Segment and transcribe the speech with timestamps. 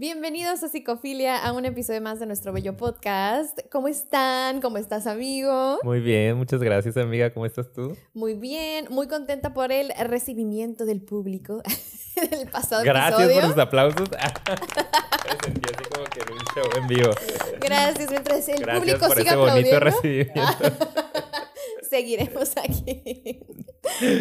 [0.00, 3.58] Bienvenidos a Psicofilia, a un episodio más de nuestro bello podcast.
[3.70, 4.62] ¿Cómo están?
[4.62, 5.78] ¿Cómo estás, amigo?
[5.82, 7.34] Muy bien, muchas gracias, amiga.
[7.34, 7.94] ¿Cómo estás tú?
[8.14, 11.62] Muy bien, muy contenta por el recibimiento del público
[12.30, 13.40] del pasado Gracias episodio.
[13.42, 14.08] por los aplausos.
[15.28, 17.10] Me sentí así como que en un show en vivo.
[17.60, 19.80] Gracias, mientras el Gracias público por siga ese bonito aplaudiendo.
[19.80, 20.86] recibimiento.
[21.90, 23.42] seguiremos aquí.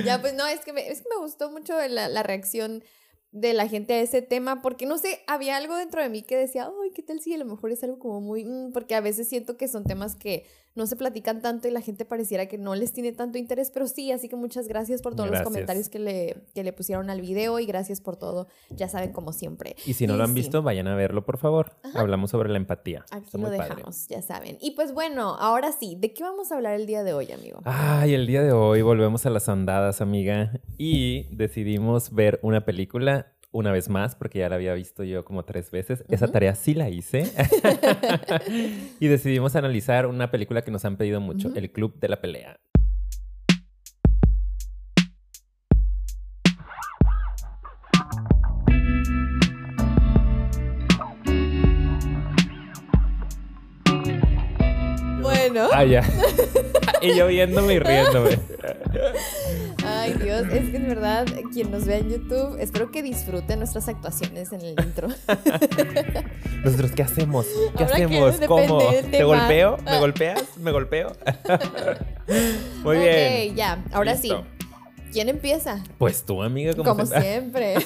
[0.04, 2.84] ya, pues no, es que me, es que me gustó mucho la, la reacción
[3.32, 6.36] de la gente a ese tema, porque no sé, había algo dentro de mí que
[6.36, 9.28] decía, ¿qué tal si a lo mejor es algo como muy, mm", porque a veces
[9.28, 10.46] siento que son temas que
[10.76, 13.88] no se platican tanto y la gente pareciera que no les tiene tanto interés, pero
[13.88, 15.46] sí, así que muchas gracias por todos Gracias.
[15.46, 19.12] los comentarios que le, que le pusieron al video y gracias por todo, ya saben,
[19.12, 19.76] como siempre.
[19.86, 20.36] Y si no lo han sí.
[20.36, 21.74] visto, vayan a verlo, por favor.
[21.96, 23.04] Hablamos sobre la empatía.
[23.12, 23.58] Aquí Está lo padre.
[23.64, 24.58] dejamos, ya saben.
[24.62, 27.60] Y pues bueno, ahora sí, ¿de qué vamos a hablar el día de hoy, amigo?
[27.66, 30.54] Ay, el día de hoy volvemos a las andadas, amiga.
[30.78, 35.44] Y decidimos ver una película una vez más, porque ya la había visto yo como
[35.44, 36.04] tres veces.
[36.08, 37.24] Esa tarea sí la hice.
[39.00, 41.52] y decidimos analizar una película que nos han pedido mucho.
[41.56, 42.60] El Club de la Pelea.
[55.22, 55.70] Bueno.
[55.74, 56.04] Ah, ya.
[57.02, 58.40] y yo viéndome y riéndome.
[60.18, 63.88] Ay, Dios, es que en verdad, quien nos vea en YouTube, espero que disfruten nuestras
[63.88, 65.08] actuaciones en el intro.
[66.64, 67.46] Nosotros, ¿qué hacemos?
[67.78, 68.36] ¿Qué Ahora hacemos?
[68.48, 68.80] ¿Cómo?
[69.12, 69.78] ¿Te golpeo?
[69.78, 70.00] ¿Me Ah.
[70.00, 70.44] golpeas?
[70.58, 71.12] ¿Me golpeo?
[72.84, 73.56] Muy ok, bien.
[73.56, 74.46] ya, ahora Listo.
[74.50, 74.59] sí.
[75.12, 75.84] ¿Quién empieza?
[75.98, 77.76] Pues tú, amiga, como, Como siempre.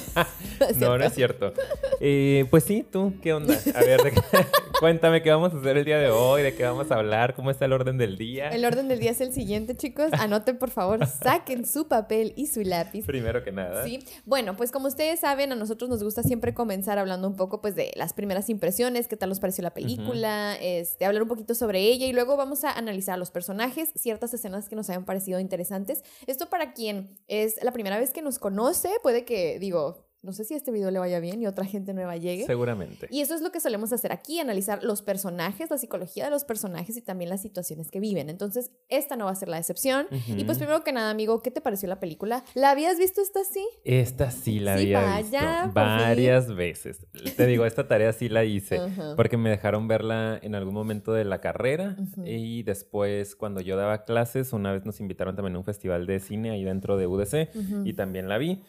[0.77, 1.53] No, no es cierto.
[1.99, 3.57] Eh, pues sí, tú, ¿qué onda?
[3.75, 4.21] A ver, ¿de qué-
[4.79, 7.49] cuéntame qué vamos a hacer el día de hoy, de qué vamos a hablar, cómo
[7.51, 8.49] está el orden del día.
[8.49, 10.11] El orden del día es el siguiente, chicos.
[10.13, 13.05] Anoten, por favor, saquen su papel y su lápiz.
[13.05, 13.83] Primero que nada.
[13.85, 17.61] Sí, bueno, pues como ustedes saben, a nosotros nos gusta siempre comenzar hablando un poco
[17.61, 21.55] pues de las primeras impresiones, qué tal nos pareció la película, este, hablar un poquito
[21.55, 25.39] sobre ella y luego vamos a analizar los personajes, ciertas escenas que nos hayan parecido
[25.39, 26.03] interesantes.
[26.27, 30.45] Esto para quien es la primera vez que nos conoce, puede que, digo, no sé
[30.45, 32.45] si este video le vaya bien y otra gente nueva llegue.
[32.45, 33.07] Seguramente.
[33.11, 36.45] Y eso es lo que solemos hacer aquí, analizar los personajes, la psicología de los
[36.45, 38.29] personajes y también las situaciones que viven.
[38.29, 40.07] Entonces, esta no va a ser la excepción.
[40.27, 42.43] Y pues primero que nada, amigo, ¿qué te pareció la película?
[42.55, 43.67] ¿La habías visto esta así?
[43.83, 45.73] Esta sí la Sí, había vaya, visto fin.
[45.73, 47.05] varias veces.
[47.35, 48.79] Te digo, esta tarea sí la hice.
[49.17, 54.05] Porque me dejaron verla en algún momento de la carrera y después cuando yo daba
[54.05, 57.49] clases, una vez nos invitaron también a un festival de cine ahí dentro de UDC
[57.85, 58.63] y también la vi.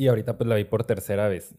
[0.00, 1.54] Y ahorita pues la vi por tercera vez.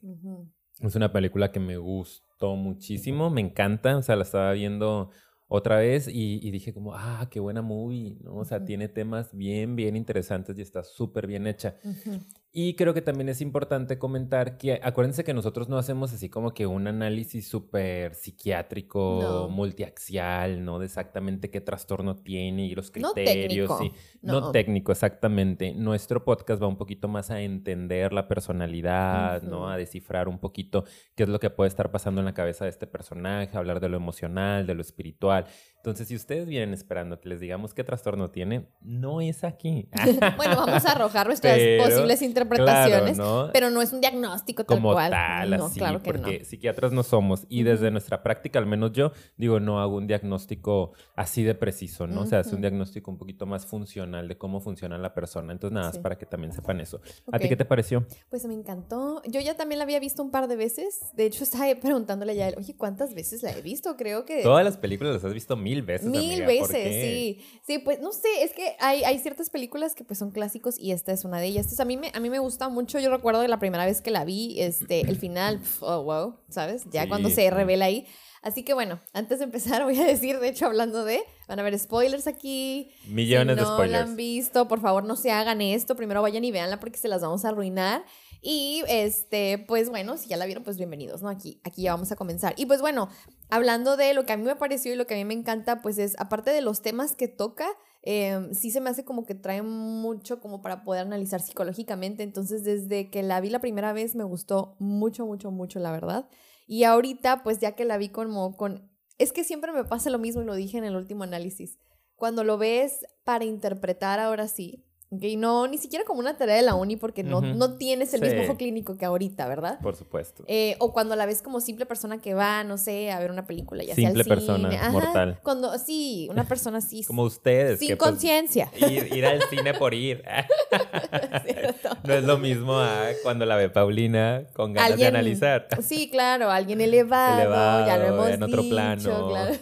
[0.79, 5.11] Es una película que me gustó muchísimo, me encanta, o sea, la estaba viendo
[5.47, 8.37] otra vez y, y dije como, ah, qué buena movie, ¿no?
[8.37, 11.75] O sea, tiene temas bien, bien interesantes y está súper bien hecha.
[11.83, 12.19] Ujú.
[12.53, 16.53] Y creo que también es importante comentar que acuérdense que nosotros no hacemos así como
[16.53, 19.47] que un análisis súper psiquiátrico, No.
[19.47, 20.77] multiaxial, ¿no?
[20.77, 23.77] De exactamente qué trastorno tiene y los No criterios.
[23.77, 24.17] técnico, sí.
[24.21, 24.41] No.
[24.41, 24.51] no.
[24.51, 25.73] técnico, exactamente.
[25.73, 29.69] Nuestro podcast va un poquito más a entender la personalidad, ¿no?
[29.69, 30.83] A descifrar un poquito
[31.15, 33.87] qué es lo que puede estar pasando en la cabeza de este personaje, hablar de
[33.87, 35.45] lo emocional, de lo espiritual.
[35.81, 39.89] Entonces, si ustedes vienen esperando que les digamos qué trastorno tiene, no es aquí.
[40.37, 43.49] Bueno, vamos a arrojar nuestras Pero, posibles interpretaciones, Claro, ¿no?
[43.51, 45.09] pero no es un diagnóstico tal como cual.
[45.11, 46.45] tal, no, así, claro que porque no.
[46.45, 47.45] psiquiatras no somos.
[47.49, 52.07] Y desde nuestra práctica, al menos yo, digo, no hago un diagnóstico así de preciso,
[52.07, 52.21] ¿no?
[52.21, 55.51] O sea, hace un diagnóstico un poquito más funcional de cómo funciona la persona.
[55.53, 55.99] Entonces, nada, Sí.
[55.99, 57.01] para que también sepan eso.
[57.31, 58.05] ¿A ti qué te pareció?
[58.29, 59.21] Pues me encantó.
[59.27, 60.99] Yo ya también la había visto un par de veces.
[61.13, 63.95] De hecho, estaba preguntándole ya oye, ¿cuántas veces la he visto?
[63.97, 66.07] Creo que Todas las películas las has visto mil veces.
[66.07, 67.45] Mil amiga, ¿por veces, sí.
[67.65, 70.91] Sí, pues no sé, es que hay, hay ciertas películas que pues son clásicos y
[70.91, 71.67] esta es una de ellas.
[71.67, 74.01] Entonces a mí me, a mí me gusta mucho, yo recuerdo de la primera vez
[74.01, 76.83] que la vi, este, el final, pf, oh wow, ¿sabes?
[76.91, 78.05] Ya Sí, cuando se revela ahí.
[78.41, 81.63] Así que bueno, antes de empezar voy a decir, de hecho hablando de, van a
[81.63, 82.91] ver spoilers aquí.
[83.07, 83.91] Millones si de no spoilers.
[83.91, 87.07] la han visto, por favor no se hagan esto, primero vayan y véanla porque se
[87.07, 88.03] las vamos a arruinar.
[88.43, 91.29] Y este, pues bueno, si ya la vieron, pues bienvenidos, ¿no?
[91.29, 92.55] Aquí, aquí ya vamos a comenzar.
[92.57, 93.07] Y pues bueno,
[93.49, 95.83] hablando de lo que a mí me pareció y lo que a mí me encanta,
[95.83, 97.67] pues es, aparte de los temas que toca,
[98.01, 102.23] eh, sí se me hace como que trae mucho como para poder analizar psicológicamente.
[102.23, 106.27] Entonces, desde que la vi la primera vez, me gustó mucho, mucho, mucho, la verdad.
[106.65, 108.89] Y ahorita, pues ya que la vi como con...
[109.19, 111.77] Es que siempre me pasa lo mismo y lo dije en el último análisis.
[112.15, 116.61] Cuando lo ves para interpretar ahora sí, Ok, no, ni siquiera como una tarea de
[116.61, 119.77] la uni porque no, no tienes el mismo ojo clínico que ahorita, ¿verdad?
[119.81, 120.45] Por supuesto.
[120.47, 123.45] Eh, o cuando la ves como simple persona que va, no sé, a ver una
[123.45, 124.81] película, ya Simple sea al persona, cine.
[124.81, 125.39] Ajá, mortal.
[125.43, 127.79] Cuando, sí, una persona así, Como ustedes.
[127.79, 128.71] sin pues, conciencia.
[128.77, 130.23] ir, ir al cine por ir.
[132.03, 135.67] No es lo mismo a cuando la ve Paulina con ganas de analizar.
[135.81, 139.29] Sí, claro, alguien elevado, ya lo hemos en otro dicho, plano.
[139.29, 139.55] claro.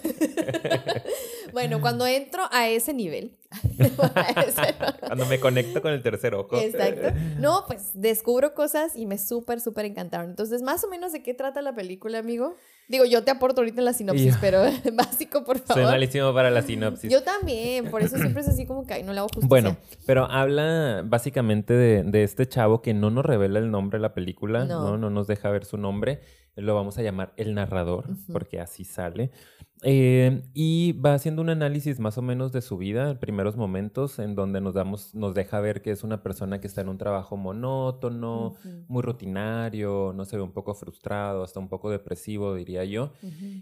[1.52, 3.39] bueno, cuando entro a ese nivel,
[5.00, 6.58] Cuando me conecto con el tercer ojo.
[6.58, 7.10] Exacto.
[7.40, 10.30] No, pues descubro cosas y me súper, súper encantaron.
[10.30, 12.56] Entonces, más o menos de qué trata la película, amigo.
[12.88, 14.64] Digo, yo te aporto ahorita en la sinopsis, pero
[14.94, 15.84] básico, por Soy favor.
[15.92, 17.12] malísimo para la sinopsis.
[17.12, 19.48] Yo también, por eso siempre es así como que ay, no le hago justicia.
[19.48, 24.02] Bueno, pero habla básicamente de, de este chavo que no nos revela el nombre de
[24.02, 24.84] la película, No.
[24.84, 26.22] no, no, nos deja ver su nombre.
[26.56, 29.32] Lo vamos a llamar el narrador, porque así sale.
[29.84, 34.36] Eh, y va haciendo un análisis más o menos de su vida, primeros momentos, en
[34.36, 37.38] donde nos damos, nos deja ver que es una persona que está en un trabajo
[37.38, 38.56] monótono,
[38.88, 43.14] muy rutinario, no se ve un poco frustrado, hasta un poco depresivo, diría yo.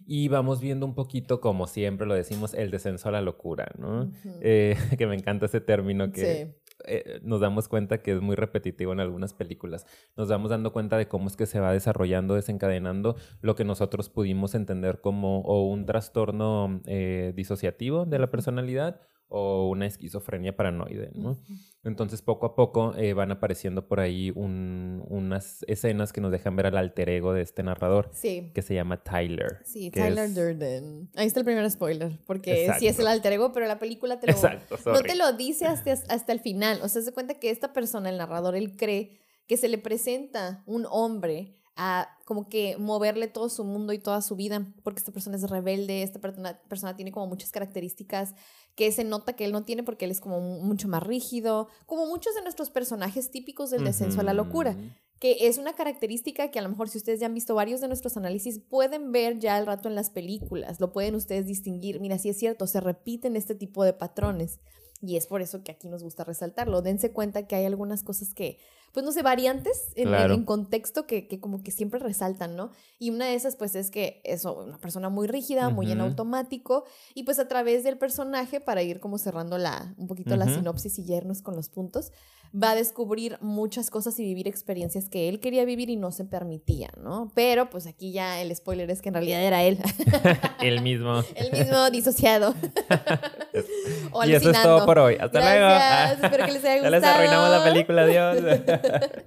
[0.07, 4.11] Y vamos viendo un poquito, como siempre lo decimos, el descenso a la locura, ¿no?
[4.41, 6.53] Eh, que me encanta ese término que Sí.
[6.85, 9.85] Eh, nos damos cuenta que es muy repetitivo en algunas películas.
[10.15, 14.09] Nos damos dando cuenta de cómo es que se va desarrollando, desencadenando lo que nosotros
[14.09, 21.11] pudimos entender como o un trastorno eh, disociativo de la personalidad o una esquizofrenia paranoide,
[21.13, 21.37] ¿no?
[21.87, 26.55] Entonces, poco a poco eh, van apareciendo por ahí un- unas escenas que nos dejan
[26.55, 28.51] ver al alter ego de este narrador, Sí.
[28.53, 29.59] que se llama Tyler.
[29.63, 31.09] Sí, Tyler es- Durden.
[31.15, 33.01] Ahí está el primer spoiler, porque sí es Exacto.
[33.01, 36.31] el alter ego, pero la película te lo, Exacto, no te lo dice hasta, hasta
[36.33, 36.79] el final.
[36.83, 40.63] O sea, se cuenta que esta persona, el narrador, él cree que se le presenta
[40.65, 45.11] un hombre a como que moverle todo su mundo y toda su vida, porque esta
[45.11, 48.33] persona es rebelde, esta persona, persona tiene como muchas características
[48.75, 51.67] que se nota que él no tiene porque él es como mu- mucho más rígido,
[51.85, 54.75] como muchos de nuestros personajes típicos del descenso a la locura
[55.19, 57.87] que es una característica que a lo mejor si ustedes ya han visto varios de
[57.87, 61.99] nuestros análisis pueden ver ya al rato en las películas, lo pueden ustedes distinguir.
[61.99, 64.59] Mira, sí es cierto, se repiten este tipo de patrones
[65.01, 66.81] y es por eso que aquí nos gusta resaltarlo.
[66.81, 68.57] Dense cuenta que hay algunas cosas que,
[68.93, 70.33] pues no sé, variantes en, Claro.
[70.33, 72.71] en contexto que, que como que siempre resaltan, ¿no?
[72.97, 76.85] Y una de esas pues es que eso, una persona muy rígida, muy en automático
[77.13, 80.97] y pues a través del personaje, para ir como cerrando la, un poquito la sinopsis
[80.99, 82.11] y yernos con los puntos,
[82.53, 86.25] va a descubrir muchas cosas y vivir experiencias que él quería vivir y no se
[86.25, 87.31] permitía, ¿no?
[87.35, 89.77] Pero pues aquí ya el spoiler es que en realidad era él,
[90.61, 91.23] El mismo.
[91.35, 92.55] el mismo disociado.
[94.11, 95.15] o y eso es todo por hoy.
[95.19, 96.25] Hasta Gracias, luego.
[96.25, 97.15] espero que les haya Ya les gustado.
[97.15, 98.37] arruinamos la película, adiós.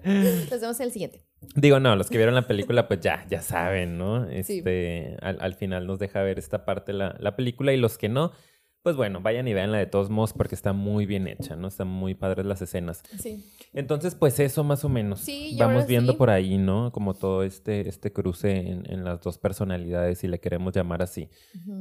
[0.50, 1.20] Nos vemos en el siguiente.
[1.54, 4.26] Digo, no, los que vieron la película, pues ya, ya saben, ¿no?
[4.44, 4.58] Sí.
[4.58, 8.08] Este, al, al final nos deja ver esta parte la, la película y los que
[8.08, 8.32] no,
[8.82, 11.68] pues bueno, vayan y veanla de todos modos porque está muy bien hecha, ¿no?
[11.68, 13.02] Están muy padres las escenas.
[13.18, 13.44] Sí.
[13.72, 15.20] Entonces, pues eso más o menos.
[15.20, 16.18] Sí, Vamos viendo sí.
[16.18, 16.90] por ahí, ¿no?
[16.92, 21.28] Como todo este, este cruce en, en las dos personalidades, si le queremos llamar así.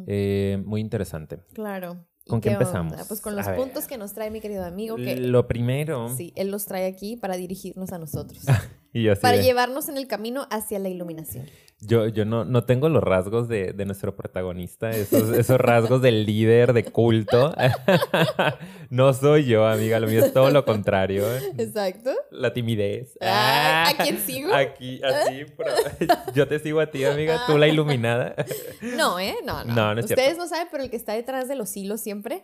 [0.08, 1.40] Eh, muy interesante.
[1.54, 2.06] Claro.
[2.26, 2.94] ¿Y ¿Con qué empezamos?
[3.08, 3.56] Pues con A los ver.
[3.56, 6.10] puntos que nos trae mi querido amigo, que Lo primero.
[6.10, 8.44] sí, él los trae aquí para dirigirnos a nosotros.
[8.94, 11.46] Y yo así para de- llevarnos en el camino hacia la iluminación.
[11.82, 16.26] Yo, yo no, no tengo los rasgos de, de nuestro protagonista, esos, esos rasgos del
[16.26, 17.54] líder de culto.
[18.90, 21.24] no soy yo, amiga, lo mío es todo lo contrario.
[21.58, 22.12] Exacto.
[22.32, 23.18] La timidez.
[23.22, 24.54] Ah, ¿a quién sigo?
[24.54, 25.72] Aquí, así, pero
[26.36, 28.36] yo te sigo a ti, amiga, tú la iluminada.
[28.82, 29.36] No, ¿eh?
[29.46, 29.74] No, no.
[29.74, 30.44] No, no es Ustedes cierto.
[30.44, 32.44] no saben, pero el que está detrás de los hilos siempre.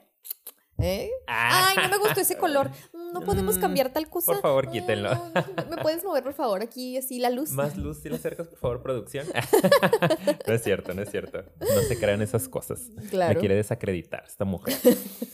[0.77, 1.09] ¿Eh?
[1.27, 1.69] Ah.
[1.77, 2.69] Ay, no me gustó ese color.
[3.15, 4.33] No podemos Mm, cambiar tal cosa.
[4.33, 5.15] por favor, Ay, quítenlo.
[5.15, 5.31] no.
[5.69, 7.51] ¿Me puedes mover, por favor, aquí así la luz?
[7.51, 9.25] Más luz, si le acercas, por favor, producción.
[10.47, 11.45] no es cierto, no es cierto.
[11.61, 12.89] No se crean esas cosas.
[13.09, 13.33] Claro.
[13.35, 14.75] Me quiere desacreditar esta mujer.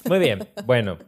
[0.07, 0.99] Muy bien, bueno.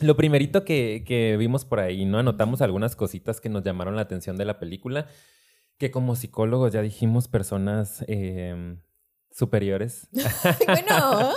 [0.00, 2.18] Lo primerito que, que vimos por ahí, ¿no?
[2.18, 5.06] Anotamos algunas cositas que nos llamaron la atención de la película,
[5.78, 8.76] que como psicólogos ya dijimos personas eh,
[9.30, 10.08] superiores.
[10.66, 11.32] bueno,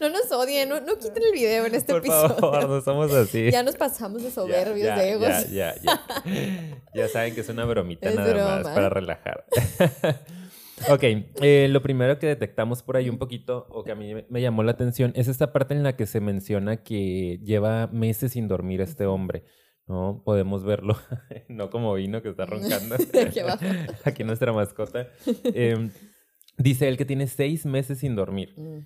[0.00, 2.34] no nos odien, no, no quiten el video en este por episodio.
[2.36, 3.50] favor, no somos así.
[3.52, 5.28] Ya nos pasamos de soberbios, ya, de egos.
[5.50, 6.82] Ya, ya, ya.
[6.94, 9.44] Ya saben que es una bromita Es nada más para relajar.
[10.90, 11.02] ok,
[11.42, 14.40] eh, lo primero que detectamos por ahí un poquito, o que a mí me- me
[14.42, 18.48] llamó la atención, es esta parte en la que se menciona que lleva meses sin
[18.48, 19.44] dormir este hombre.
[19.88, 20.20] ¿No?
[20.24, 20.96] Podemos verlo,
[21.48, 22.96] no como vino que está roncando.
[23.24, 23.64] Aquí abajo.
[24.04, 25.06] Aquí nuestra mascota.
[25.44, 25.90] Eh,
[26.58, 28.78] dice él que tiene seis meses sin dormir Mm,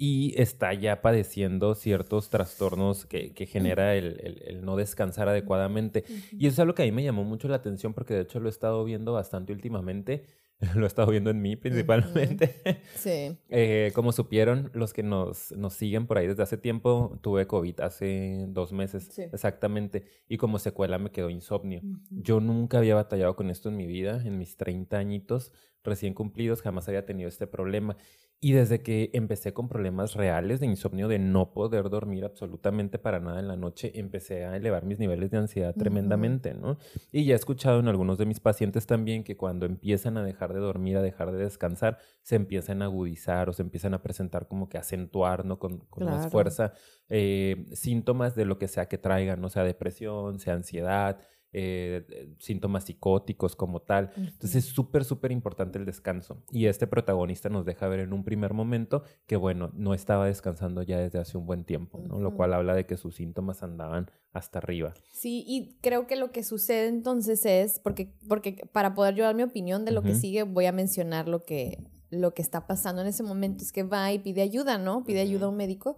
[0.00, 6.04] y está ya padeciendo ciertos trastornos que, que genera el, el- el no descansar adecuadamente.
[6.32, 8.38] Y eso es algo que a mí me llamó mucho la atención porque de hecho
[8.40, 10.24] lo he estado viendo bastante últimamente.
[10.74, 12.56] lo he estado viendo en mí principalmente.
[12.96, 13.36] Sí.
[13.48, 17.80] Eh, como supieron los que nos, nos siguen por ahí desde hace tiempo, tuve COVID
[17.80, 19.22] hace dos meses Sí.
[19.32, 21.80] exactamente y como secuela me quedó insomnio.
[21.84, 21.98] Ujú.
[22.22, 25.52] Yo nunca había batallado con esto en mi vida, en mis 30 añitos
[25.88, 27.96] recién cumplidos, jamás había tenido este problema.
[28.40, 33.18] Y desde que empecé con problemas reales de insomnio, de no poder dormir absolutamente para
[33.18, 36.78] nada en la noche, empecé a elevar mis niveles de ansiedad tremendamente, ¿no?
[37.10, 40.54] Y ya he escuchado en algunos de mis pacientes también que cuando empiezan a dejar
[40.54, 44.46] de dormir, a dejar de descansar, se empiezan a agudizar o se empiezan a presentar
[44.46, 45.58] como que acentuar, ¿no?
[45.58, 46.74] Con, con más fuerza
[47.10, 49.48] eh, síntomas de lo que sea que traigan, ¿no?
[49.48, 51.18] sea depresión, sea ansiedad,
[51.52, 54.10] eh, eh, síntomas psicóticos como tal.
[54.16, 56.42] Entonces es súper, súper importante el descanso.
[56.50, 60.82] Y este protagonista nos deja ver en un primer momento que, bueno, no estaba descansando
[60.82, 62.20] ya desde hace un buen tiempo, ¿no?
[62.20, 64.92] Lo cual habla de que sus síntomas andaban hasta arriba.
[65.14, 69.34] Sí, y creo que lo que sucede entonces es, porque, porque para poder yo dar
[69.34, 73.00] mi opinión de lo que sigue, voy a mencionar lo que, lo que está pasando
[73.00, 75.02] en ese momento, es que va y pide ayuda, ¿no?
[75.04, 75.96] Pide ayuda a un médico.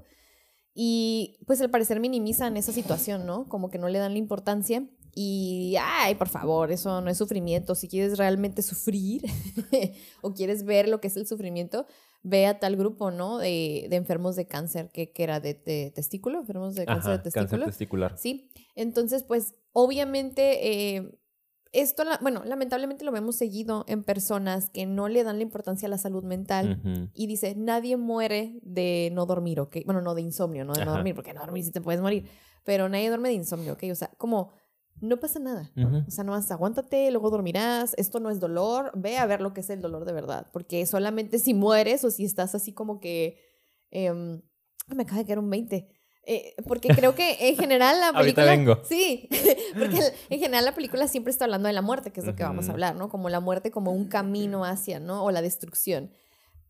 [0.75, 3.49] Y pues al parecer minimizan esa situación, ¿no?
[3.49, 4.89] Como que no le dan la importancia.
[5.15, 7.75] Y, ay, por favor, eso no es sufrimiento.
[7.75, 9.23] Si quieres realmente sufrir
[10.23, 11.87] o quieres ver lo que es el sufrimiento,
[12.23, 13.39] ve a tal grupo, ¿no?
[13.39, 17.19] De, de enfermos de cáncer, que, que era de, de testículo, enfermos de cáncer Ajá,
[17.19, 17.49] de testículo.
[17.49, 18.19] cáncer testicular.
[18.19, 21.19] Sí, entonces pues obviamente eh,
[21.73, 25.91] esto, bueno, lamentablemente lo vemos seguido en personas que no le dan la importancia a
[25.91, 29.79] la salud mental y dice, nadie muere de no dormir, ¿ok?
[29.87, 32.27] Bueno, no de insomnio, no de no dormir, porque no dormir sí te puedes morir,
[32.65, 33.85] pero nadie duerme de insomnio, ¿ok?
[33.93, 34.51] O sea, como
[35.01, 35.71] no pasa nada.
[36.07, 39.61] O sea, nomás aguántate, luego dormirás, esto no es dolor, ve a ver lo que
[39.61, 43.39] es el dolor de verdad, porque solamente si mueres o si estás así como que...
[43.91, 44.43] em,
[44.95, 45.89] me acaba de caer un 20.
[46.27, 48.47] Eh, porque creo que en general la película...
[48.47, 48.79] vengo.
[48.85, 49.29] Sí,
[49.79, 52.43] porque en general la película siempre está hablando de la muerte, que es lo que
[52.43, 53.09] vamos a hablar, ¿no?
[53.09, 55.25] Como la muerte como un camino hacia, ¿no?
[55.25, 56.11] O la destrucción.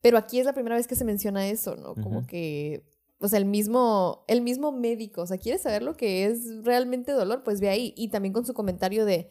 [0.01, 1.95] Pero aquí es la primera vez que se menciona eso, ¿no?
[1.95, 2.85] Como que,
[3.21, 7.13] o sea, el mismo, el mismo médico, o sea, ¿quieres saber lo que es realmente
[7.13, 7.43] dolor?
[7.45, 7.93] Pues ve ahí.
[7.97, 9.31] Y también con su comentario de,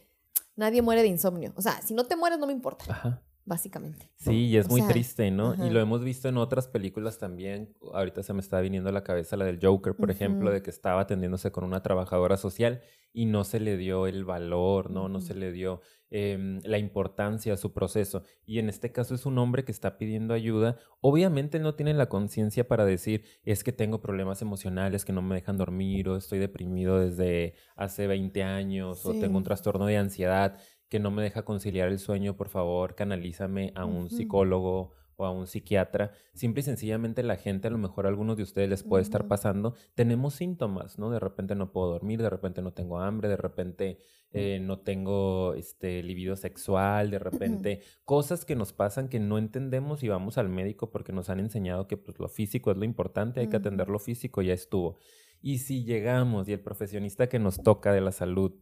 [0.56, 1.54] nadie muere de insomnio.
[1.56, 3.24] O sea, si no te mueres no me importa, Ajá.
[3.46, 4.12] básicamente.
[4.16, 5.52] Sí, y es O muy sea, triste, ¿no?
[5.52, 5.66] ajá.
[5.66, 7.74] Y lo hemos visto en otras películas también.
[7.94, 10.70] Ahorita se me está viniendo a la cabeza la del Joker, por ejemplo, de que
[10.70, 12.82] estaba atendiéndose con una trabajadora social
[13.12, 15.10] y no se le dio el valor, ¿no?
[15.10, 18.24] No se le dio em, la importancia a su proceso.
[18.46, 20.78] Y en este caso es un hombre que está pidiendo ayuda.
[21.02, 25.36] Obviamente no tiene la conciencia para decir, es que tengo problemas emocionales que no me
[25.36, 30.60] dejan dormir o estoy deprimido desde hace 20 años o tengo un trastorno de ansiedad
[30.90, 35.32] que no me deja conciliar el sueño, por favor, canalízame a un psicólogo o a
[35.32, 36.12] un psiquiatra.
[36.34, 39.28] Simple y sencillamente la gente, a lo mejor a algunos de ustedes les puede estar
[39.28, 41.12] pasando, tenemos síntomas, ¿no?
[41.12, 44.00] De repente no puedo dormir, de repente no tengo hambre, de repente
[44.32, 50.04] eh, no tengo este libido sexual, de repente cosas que nos pasan que no entendemos
[50.04, 53.42] y vamos al médico porque nos han enseñado que pues, lo físico es lo importante,
[53.42, 54.96] hay que atender lo físico, ya estuvo.
[55.42, 58.54] Y si llegamos y el profesionista que nos toca de la salud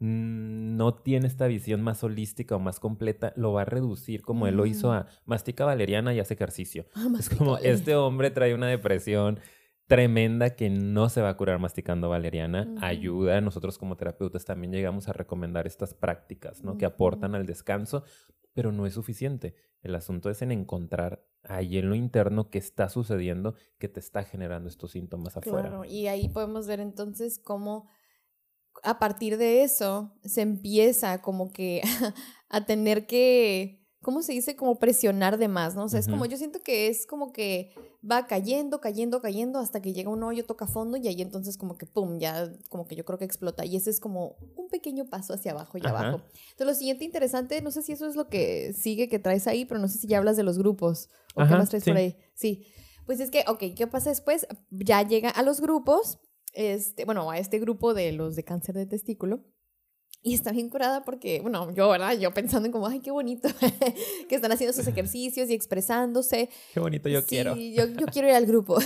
[0.00, 4.56] no tiene esta visión más holística o más completa, lo va a reducir como él
[4.56, 4.92] lo hizo Mm.
[4.92, 6.86] a mastica valeriana y hace ejercicio.
[6.94, 9.38] Ah, Es como este hombre trae una depresión
[9.86, 12.62] tremenda que no se va a curar masticando valeriana.
[12.70, 12.78] Ujú.
[12.84, 13.40] Ayuda.
[13.40, 16.78] Nosotros como terapeutas también llegamos a recomendar estas prácticas, ¿no?
[16.78, 18.04] Que aportan al descanso,
[18.54, 19.54] pero no es suficiente.
[19.82, 24.22] El asunto es en encontrar ahí en lo interno qué está sucediendo que te está
[24.24, 25.68] generando estos síntomas afuera.
[25.68, 27.88] Claro, y ahí podemos ver entonces cómo
[28.82, 31.82] a partir de eso se empieza como que
[32.48, 34.56] a tener que, ¿cómo se dice?
[34.56, 35.84] Como presionar de más, ¿no?
[35.84, 37.72] O sea, es como, yo siento que es como que
[38.08, 41.76] va cayendo, cayendo, cayendo hasta que llega un hoyo, toca fondo y ahí entonces como
[41.76, 43.64] que, ¡pum!, ya como que yo creo que explota.
[43.64, 45.90] Y ese es como un pequeño paso hacia abajo y Ajá.
[45.90, 46.22] abajo.
[46.50, 49.64] Entonces, lo siguiente interesante, no sé si eso es lo que sigue que traes ahí,
[49.64, 52.00] pero no sé si ya hablas de los grupos o qué más traes por sí.
[52.00, 52.16] ahí.
[52.34, 52.66] Sí.
[53.06, 54.46] Pues es que, ok, ¿qué pasa después?
[54.70, 56.20] Ya llega a los grupos,
[56.52, 59.44] este, bueno, a este grupo de los de cáncer de testículo.
[60.22, 62.12] Y está bien curada porque, bueno, yo, ¿verdad?
[62.18, 63.48] Yo pensando en como, ay, qué bonito,
[64.28, 66.50] que están haciendo sus ejercicios y expresándose.
[66.74, 67.56] Qué bonito yo Sí, quiero.
[67.56, 68.76] Yo, yo quiero ir al grupo.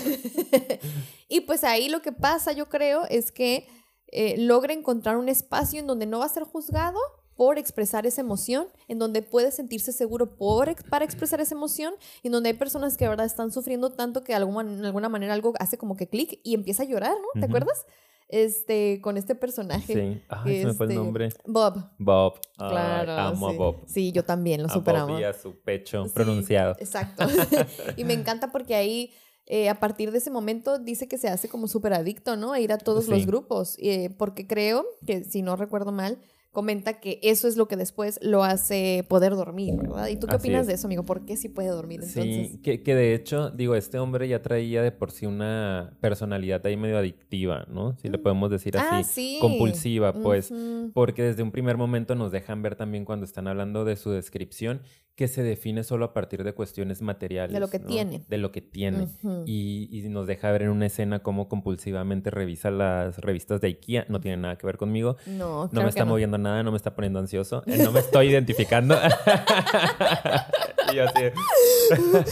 [1.29, 3.67] y pues ahí lo que pasa, yo creo, es que
[4.09, 7.01] eh, logra encontrar un espacio en donde no va a ser juzgado
[7.37, 12.29] por expresar esa emoción, en donde puede sentirse seguro por, para expresar esa emoción, y
[12.29, 15.09] en donde hay personas que de verdad están sufriendo tanto que de alguna, de alguna
[15.09, 17.29] manera algo hace como que clic y empieza a llorar, ¿no?
[17.35, 17.47] ¿Te Ujú.
[17.49, 17.85] acuerdas?
[18.29, 19.93] Este, con este personaje.
[19.95, 20.23] Sí.
[20.29, 21.29] Ay, se me fue el este, nombre.
[21.45, 21.91] Bob.
[21.99, 22.35] Bob.
[22.59, 23.13] Ay, Claro.
[23.13, 23.55] amo sí.
[23.55, 23.77] a Bob.
[23.87, 24.69] Sí, yo también lo.
[24.69, 26.75] Bob y a su pecho Sí, pronunciado.
[26.79, 27.27] Exacto.
[27.97, 29.13] y me encanta porque ahí,
[29.47, 32.53] eh, a partir de ese momento, dice que se hace como súper adicto, ¿no?
[32.53, 33.27] A ir a todos los Sí.
[33.27, 33.77] grupos.
[33.79, 36.19] eh, porque creo que, si no recuerdo mal,
[36.55, 40.09] comenta que eso es lo que después lo hace poder dormir, ¿verdad?
[40.09, 40.67] ¿Y tú qué Así opinas es.
[40.69, 41.03] de eso, amigo?
[41.03, 42.53] ¿Por qué sí puede dormir entonces?
[42.53, 46.65] Sí, que, que de hecho, digo, este hombre ya traía de por sí una personalidad
[46.65, 47.95] ahí medio adictiva, ¿no?
[47.99, 48.89] Si le podemos decir así.
[48.91, 49.39] Ah, sí.
[49.43, 50.51] Compulsiva, pues.
[50.95, 54.81] Porque desde un primer momento nos dejan ver también cuando están hablando de su descripción
[55.17, 57.53] que se define solo a partir de cuestiones materiales.
[57.55, 57.87] De lo que ¿no?
[57.87, 58.25] tiene.
[58.29, 59.07] De lo que tiene.
[59.47, 64.07] Y, y nos deja ver en una escena cómo compulsivamente revisa las revistas de IKEA.
[64.09, 65.17] No tiene nada que ver conmigo.
[65.27, 68.01] No, No claro me está moviendo nada, no me está poniendo ansioso, eh, no me
[68.01, 68.97] estoy identificando.
[70.93, 71.21] y yo así,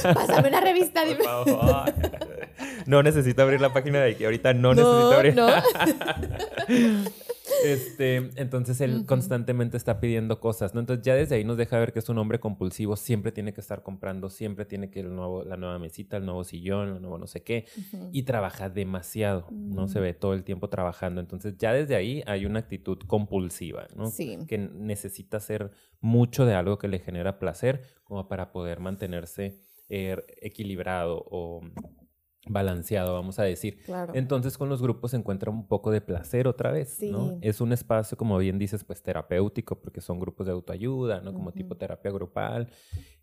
[0.15, 1.03] Pásame una revista.
[1.03, 1.25] por dime.
[1.25, 1.95] favor.
[2.87, 5.37] No necesito abrir la página de IKEA, ahorita no, necesito abrir.
[5.37, 5.47] no.
[7.65, 10.81] Este, entonces él constantemente está pidiendo cosas, ¿no?
[10.81, 13.61] Entonces ya desde ahí nos deja ver que es un hombre compulsivo, siempre tiene que
[13.61, 17.19] estar comprando, siempre tiene que el nuevo, la nueva mesita, el nuevo sillón, el nuevo
[17.19, 17.67] no sé qué,
[18.13, 19.89] y trabaja demasiado, ¿no?
[19.89, 20.03] Se Mm.
[20.03, 21.21] ve todo el tiempo trabajando.
[21.21, 24.07] Entonces ya desde ahí hay una actitud compulsiva, ¿no?
[24.11, 24.39] Sí.
[24.49, 30.17] Que necesita hacer mucho de algo que le genera placer como para poder mantenerse eh,
[30.41, 31.61] equilibrado o
[32.47, 33.79] balanceado, vamos a decir.
[33.85, 34.13] Claro.
[34.15, 36.99] Entonces con los grupos se encuentra un poco de placer otra vez.
[37.41, 41.33] Es un espacio, como bien dices, pues terapéutico, porque son grupos de autoayuda, ¿no?
[41.33, 42.69] Como tipo terapia grupal,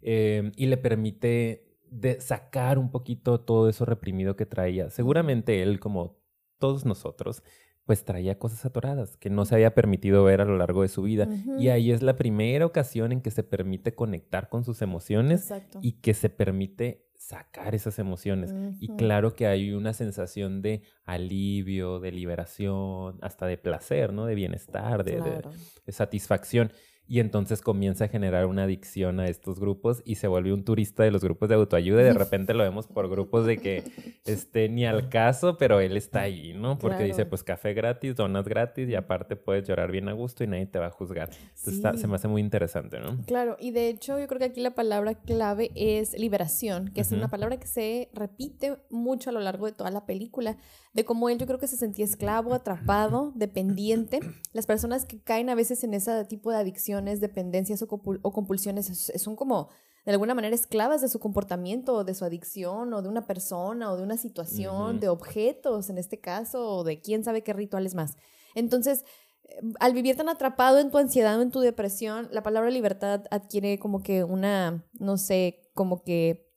[0.01, 4.89] eh, y le permite de sacar un poquito todo eso reprimido que traía.
[4.89, 6.19] Seguramente él, como
[6.59, 7.43] todos nosotros,
[7.89, 11.01] pues traía cosas atoradas que no se había permitido ver a lo largo de su
[11.01, 11.27] vida.
[11.57, 15.79] Y ahí es la primera ocasión en que se permite conectar con sus emociones Exacto.
[15.81, 18.53] y que se permite sacar esas emociones.
[18.79, 24.27] Y claro que hay una sensación de alivio, de liberación, hasta de placer, ¿no?
[24.27, 25.51] De bienestar, de, de- Claro.
[25.85, 26.71] de satisfacción.
[27.11, 31.01] Y entonces comienza a generar una adicción a estos grupos y se vuelve un turista
[31.01, 32.01] de los grupos de autoayuda.
[32.01, 33.83] Y de repente lo vemos por grupos de que
[34.25, 36.77] este, ni al caso, pero él está ahí, ¿no?
[36.77, 37.29] Porque dice, Claro.
[37.31, 40.77] pues café gratis, donas gratis y aparte puedes llorar bien a gusto y nadie te
[40.77, 41.31] va a juzgar.
[41.31, 42.07] Entonces está- se Sí.
[42.07, 43.17] me hace muy interesante, ¿no?
[43.25, 47.11] Claro, y de hecho yo creo que aquí la palabra clave es liberación, que es
[47.11, 47.31] una Ujú.
[47.31, 50.57] palabra que se repite mucho a lo largo de toda la película,
[50.93, 54.19] de cómo él yo creo que se sentía esclavo, atrapado, dependiente.
[54.53, 56.57] Las personas que caen a veces en ese tipo de
[56.99, 59.69] adicciones, dependencias o, compul- o compulsiones es- son como
[60.05, 63.91] de alguna manera esclavas de su comportamiento o de su adicción o de una persona
[63.91, 67.95] o de una situación, de objetos en este caso o de quién sabe qué rituales
[67.95, 68.15] más.
[68.55, 69.03] Entonces,
[69.43, 73.25] eh, al vivir tan atrapado en tu ansiedad o en tu depresión, la palabra libertad
[73.29, 76.49] adquiere como que una, no sé, como que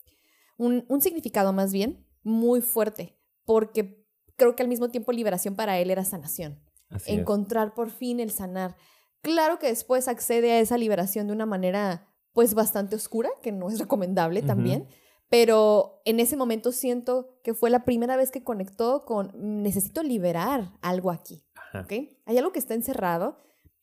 [0.56, 5.78] un, un significado más bien muy fuerte, porque creo que al mismo tiempo liberación para
[5.78, 7.18] él era sanación, Así es.
[7.18, 8.76] encontrar por fin el sanar.
[9.22, 13.68] Claro que después accede a esa liberación de una manera pues bastante oscura, que no
[13.68, 14.88] es recomendable también,
[15.28, 20.02] pero en ese momento siento que fue la primera vez que conectó con "Mm, necesito
[20.02, 21.44] liberar algo aquí.
[21.54, 21.80] Ajá.
[21.82, 21.92] ¿ok?
[22.26, 23.36] Hay algo que está encerrado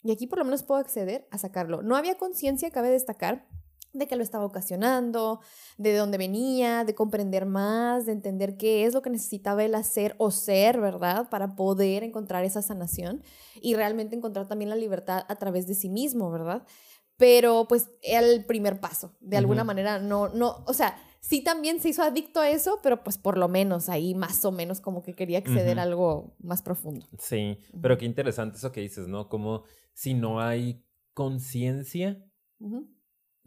[0.03, 1.81] y aquí por lo menos puedo acceder a sacarlo.
[1.81, 3.47] No había conciencia, cabe destacar,
[3.93, 5.39] de que lo estaba ocasionando,
[5.77, 10.15] de dónde venía, de comprender más, de entender qué es lo que necesitaba él hacer
[10.17, 11.29] o ser, ¿verdad?
[11.29, 13.23] Para poder encontrar esa sanación
[13.61, 16.65] y realmente encontrar también la libertad a través de sí mismo, ¿verdad?
[17.17, 19.15] Pero pues era el primer paso.
[19.19, 23.03] De alguna manera, no, no, o sea, sí también se hizo adicto a eso, pero
[23.03, 26.61] pues por lo menos ahí más o menos como que quería acceder a algo más
[26.61, 27.07] profundo.
[27.17, 29.27] Sí, pero qué interesante eso que dices, ¿no?
[29.27, 32.23] Como si no hay conciencia.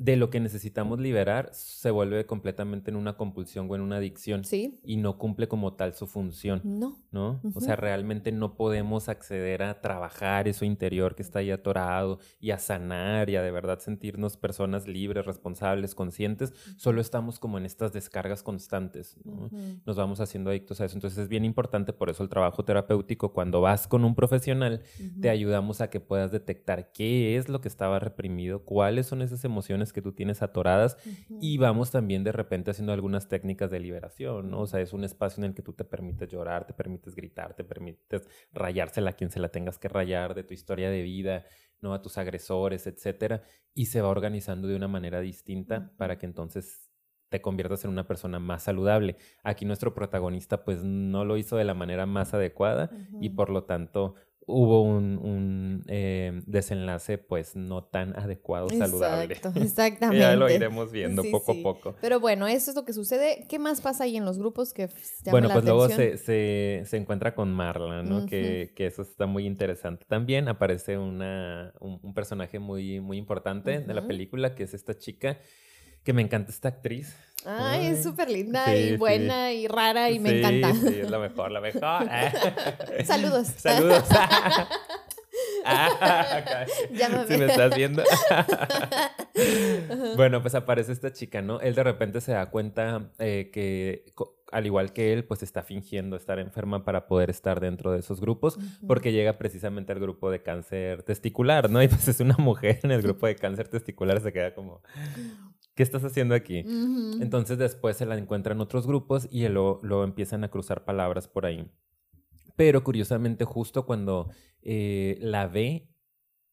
[0.02, 4.42] De lo que necesitamos liberar, se vuelve completamente en una compulsión o en una adicción
[4.44, 4.80] Sí.
[4.82, 6.98] y no cumple como tal su función, No.
[7.12, 7.40] ¿no?
[7.54, 12.50] O sea, realmente no podemos acceder a trabajar eso interior que está ahí atorado y
[12.50, 16.52] a sanar y a de verdad sentirnos personas libres, responsables, conscientes.
[16.76, 19.16] Solo estamos como en estas descargas constantes,
[19.86, 20.96] nos vamos haciendo adictos a eso.
[20.96, 24.82] Entonces es bien importante, por eso el trabajo terapéutico, cuando vas con un profesional,
[25.20, 29.44] te ayudamos a que puedas detectar qué es lo que estaba reprimido, cuáles son esas
[29.44, 30.96] emociones que tú tienes atoradas
[31.40, 34.60] y vamos también de repente haciendo algunas técnicas de liberación, ¿no?
[34.60, 37.54] O sea, es un espacio en el que tú te permites llorar, te permites gritar,
[37.54, 41.44] te permites rayársela a quien se la tengas que rayar de tu historia de vida,
[41.80, 41.94] ¿no?
[41.94, 43.42] A tus agresores, etcétera,
[43.74, 46.92] y se va organizando de una manera distinta para que entonces
[47.32, 49.16] te conviertas en una persona más saludable.
[49.42, 53.64] Aquí nuestro protagonista pues no lo hizo de la manera más adecuada y por lo
[53.64, 54.14] tanto
[54.46, 59.34] hubo un, un, eh, desenlace pues no tan adecuado, saludable.
[59.56, 60.18] Exactamente.
[60.18, 61.60] ya lo iremos viendo Sí, poco sí.
[61.60, 61.94] a poco.
[62.00, 63.46] Pero bueno, eso es lo que sucede.
[63.48, 66.82] ¿Qué más pasa ahí en los grupos que llama Bueno, la pues luego se, se,
[66.84, 68.26] se encuentra con Marla, ¿no?
[68.26, 70.04] Que, que eso está muy interesante.
[70.08, 74.96] También aparece una, un, un personaje muy, muy importante de la película, que es esta
[74.96, 75.38] chica,
[76.02, 77.16] que me encanta esta actriz.
[77.44, 78.96] Ay, es súper linda sí, y sí.
[78.96, 80.74] buena y rara y me encanta.
[80.74, 82.08] Sí, es la mejor, la mejor.
[83.04, 83.48] Saludos.
[83.56, 84.04] Saludos.
[85.64, 86.66] Ah,
[87.28, 88.02] si me estás viendo.
[90.16, 91.60] bueno, pues aparece esta chica, ¿no?
[91.60, 94.04] Él de repente se da cuenta eh, que
[94.50, 98.20] al igual que él, pues está fingiendo estar enferma para poder estar dentro de esos
[98.20, 101.82] grupos, porque llega precisamente al grupo de cáncer testicular, ¿no?
[101.82, 104.82] Y pues es una mujer en el grupo de cáncer testicular, se queda como,
[105.74, 106.64] ¿qué estás haciendo aquí?
[107.20, 111.46] Entonces después se la encuentran otros grupos y luego, lo empiezan a cruzar palabras por
[111.46, 111.70] ahí.
[112.56, 114.28] Pero curiosamente, justo cuando
[114.62, 115.88] eh, la ve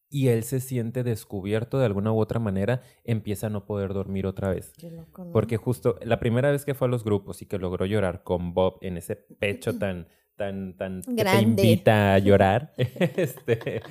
[0.10, 4.26] y él se siente descubierto de alguna u otra manera, empieza a no poder dormir
[4.26, 4.74] otra vez.
[4.78, 7.86] Qué loco, Porque justo la primera vez que fue a los grupos y que logró
[7.86, 13.82] llorar con Bob en ese pecho tan, tan, tan que te invita a llorar, este,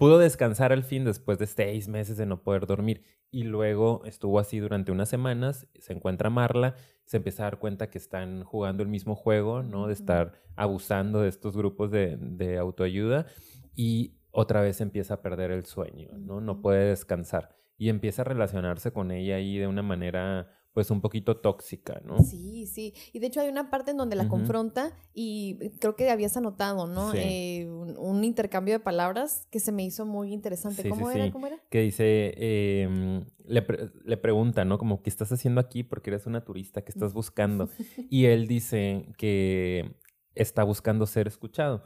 [0.00, 3.02] pudo descansar al fin después de seis meses de no poder dormir.
[3.30, 7.90] Y luego estuvo así durante unas semanas, se encuentra Marla, se empieza a dar cuenta
[7.90, 9.88] que están jugando el mismo juego, ¿no?
[9.88, 13.26] De estar abusando de estos grupos de, de autoayuda.
[13.74, 16.40] Y otra vez empieza a perder el sueño, ¿no?
[16.40, 21.00] No puede descansar y empieza a relacionarse con ella ahí de una manera pues un
[21.00, 22.18] poquito tóxica, ¿no?
[22.18, 22.94] Sí, sí.
[23.12, 26.86] Y de hecho hay una parte en donde la confronta y creo que habías anotado,
[26.86, 27.12] ¿no?
[27.14, 30.88] Eh, un, intercambio de palabras que se me hizo muy interesante.
[30.88, 31.30] ¿Cómo era?
[31.32, 31.58] ¿Cómo era?
[31.70, 33.66] Que dice, em, le,
[34.04, 34.78] le, pregunta, ¿no?
[34.78, 35.82] Como, ¿qué estás haciendo aquí?
[35.82, 37.68] Porque eres una turista, ¿qué estás buscando?
[38.10, 39.96] y él dice que
[40.34, 41.82] está buscando ser escuchado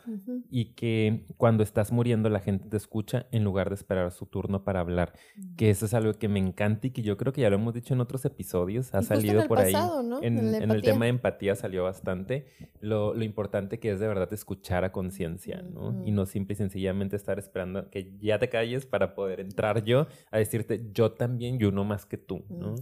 [0.51, 4.65] y que cuando estás muriendo la gente te escucha en lugar de esperar su turno
[4.65, 5.15] para hablar,
[5.57, 7.75] que eso es algo que me encanta y que yo creo que ya lo hemos
[7.75, 9.75] dicho en otros episodios, ha salido por ahí,
[10.23, 10.39] en,
[10.71, 11.55] el tema de empatía.
[11.55, 12.47] salió bastante,
[12.81, 16.05] lo, importante que es de verdad escuchar a conciencia, ¿no?
[16.05, 20.07] Y no simple y sencillamente estar esperando que ya te calles para poder entrar yo
[20.31, 22.75] a decirte yo también y uno más que tú, ¿no?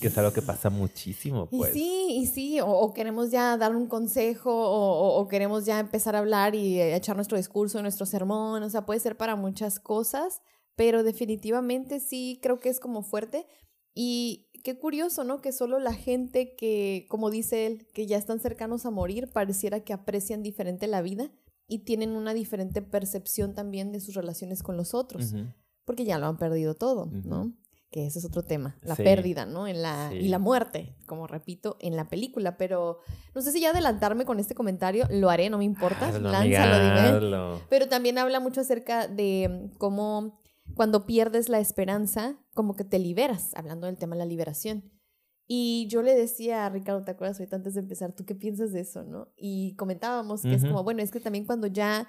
[0.00, 1.74] Que es algo que pasa muchísimo, pues.
[1.76, 6.20] Y sí, y sí, o, queremos ya dar un consejo, o, queremos ya empezar a
[6.20, 10.40] hablar y echar nuestro discurso, nuestro sermón, o sea, puede ser para muchas cosas,
[10.76, 13.46] pero definitivamente sí creo que es como fuerte.
[13.94, 15.40] Y qué curioso, ¿no?
[15.40, 19.80] Que solo la gente que, como dice él, que ya están cercanos a morir, pareciera
[19.80, 21.30] que aprecian diferente la vida
[21.66, 25.34] y tienen una diferente percepción también de sus relaciones con los otros,
[25.84, 27.52] porque ya lo han perdido todo, ¿no?
[27.92, 29.68] Que ese es otro tema, la pérdida, ¿no?
[29.68, 32.56] En la, Y la muerte, como repito, en la película.
[32.56, 32.98] Pero
[33.34, 36.10] no sé si ya adelantarme con este comentario, lo haré, no me importa.
[36.18, 40.40] Lánzalo, Pero también habla mucho acerca de cómo
[40.74, 44.90] cuando pierdes la esperanza, como que te liberas, hablando del tema de la liberación.
[45.46, 48.14] Y yo le decía a Ricardo, ¿te acuerdas ahorita antes de empezar?
[48.14, 49.28] ¿Tú qué piensas de eso, no?
[49.36, 52.08] Y comentábamos que es como, bueno, es que también cuando ya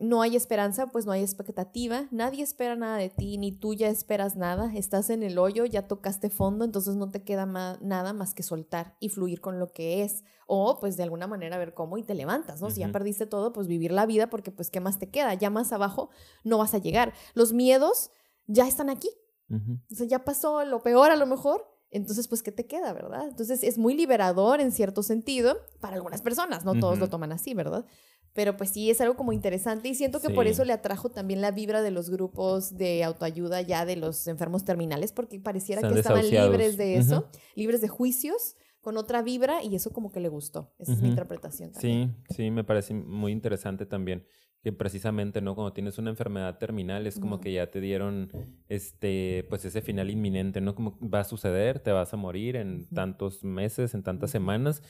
[0.00, 3.88] no hay esperanza, pues no hay expectativa, nadie espera nada de ti, ni tú ya
[3.88, 8.34] esperas nada, estás en el hoyo, ya tocaste fondo, entonces no te queda nada más
[8.34, 11.98] que soltar y fluir con lo que es, o pues de alguna manera ver cómo
[11.98, 12.70] y te levantas, ¿no?
[12.70, 15.50] Si ya perdiste todo, pues vivir la vida porque pues qué más te queda, ya
[15.50, 16.10] más abajo
[16.44, 17.12] no vas a llegar.
[17.34, 18.10] Los miedos
[18.46, 19.10] ya están aquí,
[19.50, 23.26] o sea, ya pasó lo peor a lo mejor, entonces, pues, ¿qué te queda, verdad?
[23.26, 27.52] Entonces, es muy liberador en cierto sentido para algunas personas, no todos lo toman así,
[27.52, 27.84] ¿verdad?
[28.32, 31.40] Pero pues sí, es algo como interesante y siento que por eso le atrajo también
[31.40, 35.98] la vibra de los grupos de autoayuda ya de los enfermos terminales, porque pareciera que
[35.98, 40.28] estaban libres de eso, libres de juicios, con otra vibra y eso como que le
[40.28, 40.72] gustó.
[40.78, 42.16] Esa es mi interpretación también.
[42.28, 44.24] Sí, sí, me parece muy interesante también
[44.62, 45.54] que precisamente, ¿no?
[45.54, 48.30] Cuando tienes una enfermedad terminal es como que ya te dieron
[48.68, 50.74] este, pues ese final inminente, ¿no?
[50.74, 54.82] Como va a suceder, te vas a morir en tantos meses, en tantas semanas,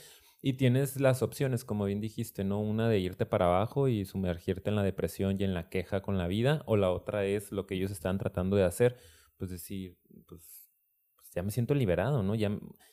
[0.43, 2.61] y tienes las opciones, como bien dijiste, ¿no?
[2.61, 6.17] Una de irte para abajo y sumergirte en la depresión y en la queja con
[6.17, 8.97] la vida, o la otra es lo que ellos están tratando de hacer,
[9.37, 10.71] pues decir, pues,
[11.17, 12.35] pues ya me siento liberado, ¿no?
[12.35, 12.49] Ya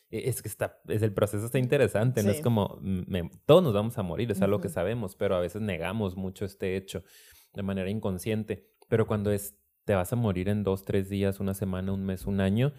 [0.10, 2.82] e, es que está, es el proceso está interesante, no es como
[3.46, 6.76] todos nos vamos a morir, es algo que sabemos, pero a veces negamos mucho este
[6.76, 7.04] hecho
[7.54, 8.68] de manera inconsciente.
[8.90, 9.56] Pero cuando es
[9.88, 12.74] te vas a morir en dos, tres días, una semana, un mes, un año,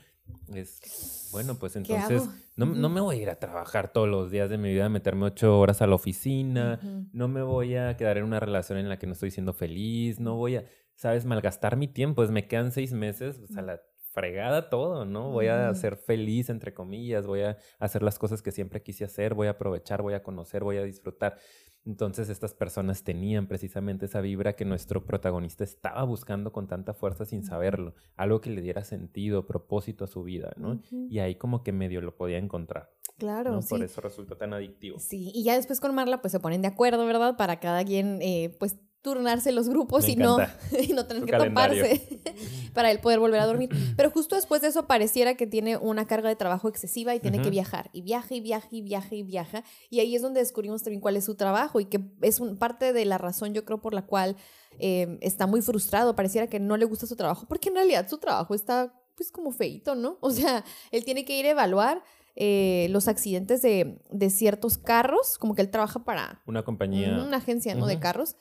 [0.55, 4.49] es bueno, pues entonces no, no, me voy a ir a trabajar todos los días
[4.51, 6.81] de mi vida, a meterme ocho horas a la oficina,
[7.13, 10.21] no me voy a quedar en una relación en la que no estoy siendo feliz,
[10.21, 10.65] no voy a,
[10.95, 13.81] sabes, malgastar mi tiempo, pues me quedan seis meses, pues a la
[14.13, 15.31] fregada todo, ¿no?
[15.31, 19.35] Voy a ser feliz, entre comillas, voy a hacer las cosas que siempre quise hacer,
[19.35, 21.39] voy a aprovechar, voy a conocer, voy a disfrutar.
[21.85, 27.25] Entonces estas personas tenían precisamente esa vibra que nuestro protagonista estaba buscando con tanta fuerza
[27.25, 30.81] sin saberlo, algo que le diera sentido, propósito a su vida, ¿no?
[30.91, 32.91] Y ahí como que medio lo podía encontrar.
[33.17, 33.59] Claro.
[33.69, 34.99] Por eso resultó tan adictivo.
[34.99, 37.37] Sí, y ya después con Marla pues se ponen de acuerdo, ¿verdad?
[37.37, 38.77] Para cada quien eh, pues
[39.13, 40.39] turnarse los grupos Me y no,
[40.81, 41.83] y no tener Su que calendario.
[41.83, 42.21] toparse
[42.75, 43.71] para él poder volver a dormir.
[43.97, 47.41] Pero justo después de eso pareciera que tiene una carga de trabajo excesiva y tiene
[47.41, 47.91] que viajar.
[47.93, 49.65] Y viaja y viaja y viaja y viaja.
[49.91, 52.93] Y ahí es donde descubrimos también cuál es su trabajo y que es un, parte
[52.93, 54.37] de la razón yo creo por la cual
[54.79, 56.15] eh, está muy frustrado.
[56.15, 59.51] Pareciera que no le gusta su trabajo porque en realidad su trabajo está pues como
[59.51, 60.17] feito, ¿no?
[60.21, 62.05] O sea, él tiene que ir a evaluar
[62.41, 67.21] eh, los accidentes de, de ciertos carros, como que él trabaja para Una compañía.
[67.27, 67.87] una agencia, ¿no?
[67.87, 68.37] De carros.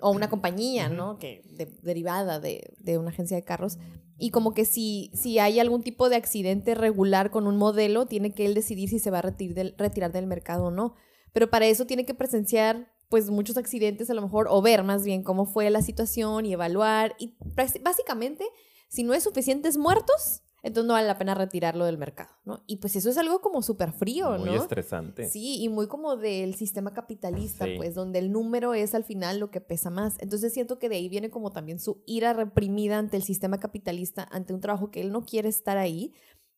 [0.00, 0.90] O una compañía.
[0.90, 1.18] ¿no?
[1.18, 3.78] Que de- derivada de, de una agencia de carros.
[4.18, 8.34] Y como que si, si hay algún tipo de accidente regular con un modelo, tiene
[8.34, 10.94] que él decidir si se va a retirar del, retirar del mercado o no.
[11.32, 15.02] Pero para eso tiene que presenciar pues muchos accidentes a lo mejor, o ver más
[15.02, 17.16] bien cómo fue la situación y evaluar.
[17.18, 18.44] Y bas- básicamente,
[18.88, 22.62] si no hay suficientes muertos, entonces no vale la pena retirarlo del mercado, ¿no?
[22.66, 24.54] Y pues eso es algo como súper frío, muy ¿no?
[24.56, 25.28] estresante.
[25.28, 27.74] Sí, y muy como del sistema capitalista, Sí.
[27.76, 30.16] pues, donde el número es al final lo que pesa más.
[30.20, 34.28] Entonces siento que de ahí viene como también su ira reprimida ante el sistema capitalista,
[34.30, 36.12] ante un trabajo que él no quiere estar ahí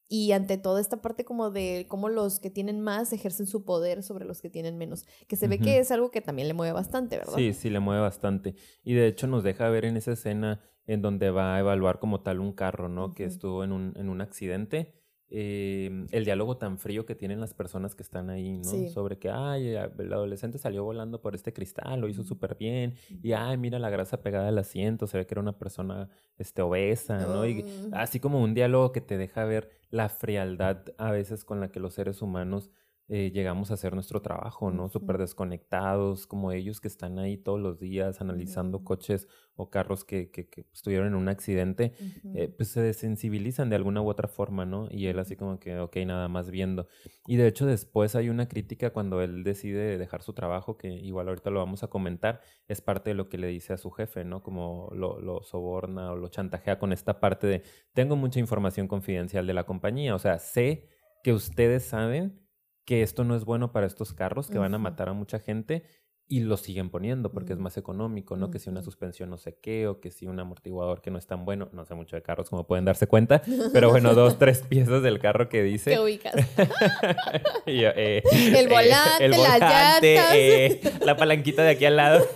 [0.08, 4.02] y ante toda esta parte como de cómo los que tienen más ejercen su poder
[4.02, 5.64] sobre los que tienen menos, que se ve Ujú.
[5.64, 7.32] que es algo que también le mueve bastante, ¿verdad?
[7.36, 8.54] Sí, sí, le mueve bastante.
[8.84, 12.20] Y de hecho nos deja ver en esa escena en donde va a evaluar como
[12.22, 13.14] tal un carro, ¿no?
[13.14, 14.92] Que estuvo en un, en un accidente.
[15.34, 18.64] eh, el diálogo tan frío que tienen las personas que están ahí, ¿no?
[18.64, 18.88] Sí.
[18.90, 22.96] Sobre que, ay, el adolescente salió volando por este cristal, lo hizo súper bien.
[23.22, 26.60] Y, ay, mira la grasa pegada al asiento, se ve que era una persona este,
[26.60, 27.46] obesa, ¿no?
[27.46, 31.70] Y así como un diálogo que te deja ver la frialdad a veces con la
[31.70, 32.70] que los seres humanos
[33.08, 34.88] eh, llegamos a hacer nuestro trabajo, ¿no?
[34.88, 38.84] Súper desconectados, como ellos que están ahí todos los días analizando Ujú.
[38.84, 42.38] coches o carros que, que, que estuvieron en un accidente, Ujú.
[42.38, 44.88] eh, pues se desensibilizan de alguna u otra forma, ¿no?
[44.90, 46.88] Y él así como que, ok, nada más viendo.
[47.26, 51.28] Y de hecho después hay una crítica cuando él decide dejar su trabajo, que igual
[51.28, 54.24] ahorita lo vamos a comentar, es parte de lo que le dice a su jefe,
[54.24, 54.42] ¿no?
[54.42, 57.62] Como lo, lo soborna o lo chantajea con esta parte de,
[57.92, 60.88] tengo mucha información confidencial de la compañía, o sea, sé
[61.22, 62.41] que ustedes saben
[62.84, 65.84] que esto no es bueno para estos carros, que van a matar a mucha gente
[66.32, 68.50] y lo siguen poniendo porque es más económico, ¿no?
[68.50, 71.26] Que si una suspensión no sé qué o que si un amortiguador que no es
[71.26, 73.42] tan bueno, no sé mucho de carros como pueden darse cuenta,
[73.74, 75.90] pero bueno, dos, tres piezas del carro que dice.
[75.90, 76.34] ¿Qué ubicas?
[77.66, 82.26] Yo, eh, El volante, las volante, eh, la palanquita de aquí al lado.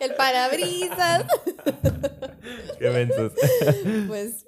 [0.00, 1.26] El parabrisas.
[2.78, 3.32] Qué mensos.
[4.08, 4.47] Pues.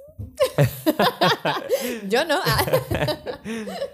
[2.08, 2.38] Yo no.
[2.44, 2.80] Ah.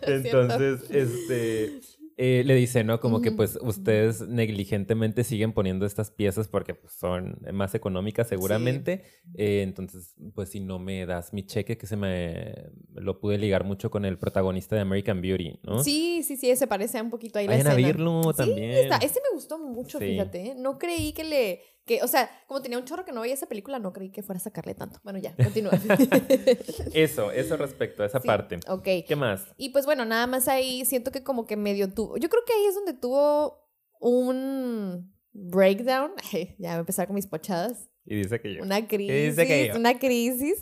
[0.02, 1.80] Entonces, este,
[2.18, 2.98] eh, le dice, ¿no?
[3.00, 8.28] Como que Ujú, pues ustedes negligentemente siguen poniendo estas piezas porque pues, son más económicas
[8.28, 9.02] seguramente.
[9.34, 13.64] Eh, entonces, pues si no me das mi cheque, que se me lo pude ligar
[13.64, 15.82] mucho con el protagonista de American Beauty, ¿no?
[15.84, 17.86] Sí, sí, sí, se parece un poquito ahí la Vayan a escena.
[17.88, 18.70] verlo Sí, también.
[19.02, 20.06] Ese me gustó mucho, Sí.
[20.06, 20.46] fíjate.
[20.48, 20.54] ¿eh?
[20.56, 21.60] No creí que le.
[21.86, 24.22] Que, o sea, como tenía un chorro que no veía esa película, no creí que
[24.22, 24.98] fuera a sacarle tanto.
[25.04, 25.70] Bueno, ya, continúa.
[26.92, 28.58] Eso, eso respecto a esa Sí, parte.
[28.68, 29.06] Ok.
[29.06, 29.46] ¿Qué más?
[29.56, 32.16] Y pues bueno, nada más ahí siento que como que medio tuvo.
[32.16, 33.70] Yo creo que ahí es donde tuvo
[34.00, 36.10] un breakdown.
[36.58, 37.88] ya voy a empezar con mis pochadas.
[38.04, 38.62] Y dice que yo.
[38.62, 39.36] Una crisis.
[39.36, 39.76] dice que yo.
[39.76, 40.60] Una crisis.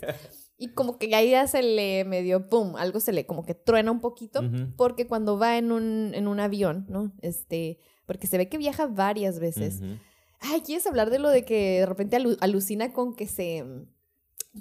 [0.57, 3.91] Y como que ahí ya se le medio, pum, algo se le como que truena
[3.91, 4.41] un poquito.
[4.77, 7.13] Porque cuando va en un, en un avión, ¿no?
[7.21, 9.81] Este, porque se ve que viaja varias veces.
[9.81, 9.95] Ujú.
[10.47, 13.63] Ay, ¿quieres hablar de lo de que de repente alu- alucina con que se...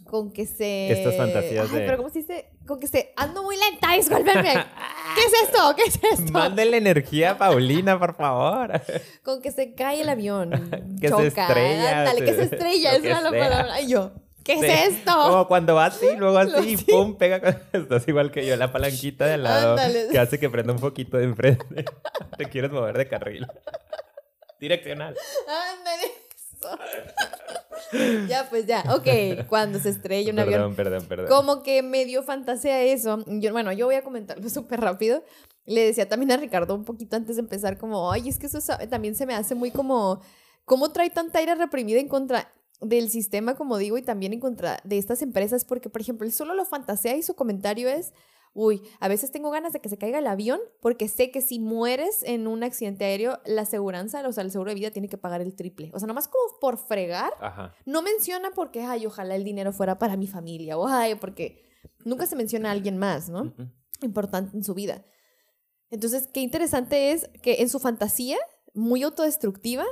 [0.05, 0.91] Con que se...
[0.91, 2.51] Estas fantasías Ay, de- pero ¿cómo se dice?
[2.67, 3.13] Con que se...
[3.17, 4.53] Ando muy lenta, discúlpenme.
[5.15, 5.75] ¿Qué es esto?
[5.77, 6.33] ¿Qué es esto?
[6.33, 8.73] Mándele energía a Paulina, por favor.
[9.23, 10.51] Con que se cae el avión.
[11.01, 11.47] Que se choca.
[11.47, 12.99] estrella, Ándale, que se- se estrella.
[12.99, 13.31] la sea.
[13.31, 13.75] palabra.
[13.75, 14.13] Ay, yo.
[14.43, 15.13] ¿Qué Sí, es esto?
[15.15, 16.85] Como cuando va así, luego así, sí.
[16.91, 17.41] pum, pega.
[17.41, 20.09] con- Estás igual que yo, la palanquita de al lado Ándale.
[20.11, 21.85] que hace que prenda un poquito de enfrente.
[22.37, 23.47] Te quieres mover de carril.
[24.65, 25.15] Direccional.
[25.47, 26.05] Ándale.
[26.57, 26.79] eso.
[28.29, 28.83] ya, pues ya.
[28.95, 30.75] Ok, cuando se estrella un avión.
[30.75, 31.27] Perdón, perdón, perdón.
[31.29, 33.23] Como que medio fantasea eso.
[33.27, 35.23] Yo, bueno, yo voy a comentarlo súper rápido.
[35.67, 38.59] Le decía también a Ricardo un poquito antes de empezar, como, ay, es que eso
[38.89, 40.23] también se me hace muy como,
[40.65, 44.81] ¿cómo trae tanta ira reprimida en contra del sistema, como digo, y también en contra
[44.85, 45.67] de estas empresas?
[45.67, 48.15] Porque, por ejemplo, él solo lo fantasea y su comentario es,
[48.55, 51.59] uy, a veces tengo ganas de que se caiga el avión porque sé que si
[51.59, 55.19] mueres en un accidente aéreo, la aseguranza, o sea, el seguro de vida tiene que
[55.19, 55.91] pagar el triple.
[55.93, 57.75] O sea, nomás como por fregar, Ajá.
[57.85, 61.65] no menciona porque, ay, ojalá el dinero fuera para mi familia, o ay, porque
[62.05, 63.53] nunca se menciona a alguien más, ¿no?
[64.01, 65.05] Importante en su vida.
[65.91, 68.39] Entonces, qué interesante es que en su fantasía,
[68.73, 69.85] muy autodestructiva,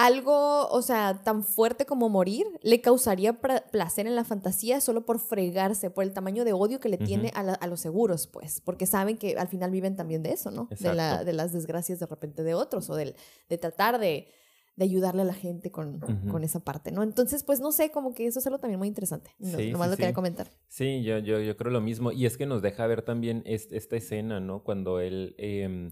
[0.00, 3.32] algo, o sea, tan fuerte como morir, le causaría
[3.72, 7.32] placer en la fantasía solo por fregarse, por el tamaño de odio que le tiene
[7.34, 10.52] a, la- a los seguros, pues, porque saben que al final viven también de eso,
[10.52, 10.68] ¿no?
[10.70, 13.16] De, la- de las desgracias de repente de otros o del,
[13.48, 14.28] de tratar de,
[14.76, 17.02] de ayudarle a la gente con, con, esa parte, ¿no?
[17.02, 19.32] Entonces, pues no sé, como que eso es algo también muy interesante.
[19.42, 20.52] Sí, nomás lo quería comentar.
[20.68, 22.12] Sí, yo, yo, yo creo lo mismo.
[22.12, 24.62] Y es que nos deja ver también esta escena, ¿no?
[24.62, 25.90] Cuando él em,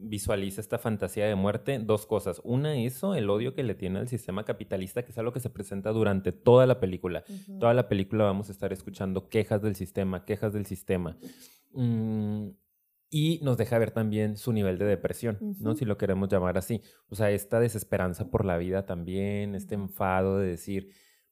[0.00, 2.40] visualiza esta fantasía de muerte, dos cosas.
[2.44, 5.50] Una, eso, el odio que le tiene al sistema capitalista, que es algo que se
[5.50, 7.24] presenta durante toda la película.
[7.58, 11.16] Toda la película vamos a estar escuchando quejas del sistema, quejas del sistema.
[11.72, 12.48] Mm,
[13.10, 15.74] y nos deja ver también su nivel de depresión, ¿no?
[15.74, 16.80] Si lo queremos llamar así.
[17.08, 20.90] O sea, esta desesperanza por la vida también, este enfado de decir,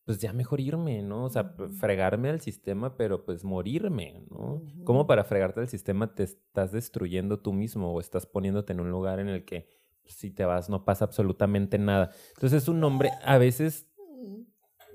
[0.09, 1.25] pues ya mejor irme, ¿no?
[1.25, 4.63] O sea, fregarme al sistema, pero pues morirme, ¿no?
[4.85, 8.91] ¿Cómo para fregarte al sistema te estás destruyendo tú mismo o estás poniéndote en un
[8.91, 9.69] lugar en el que
[10.03, 12.11] pues, si te vas no pasa absolutamente nada?
[12.31, 13.87] Entonces es un hombre, a veces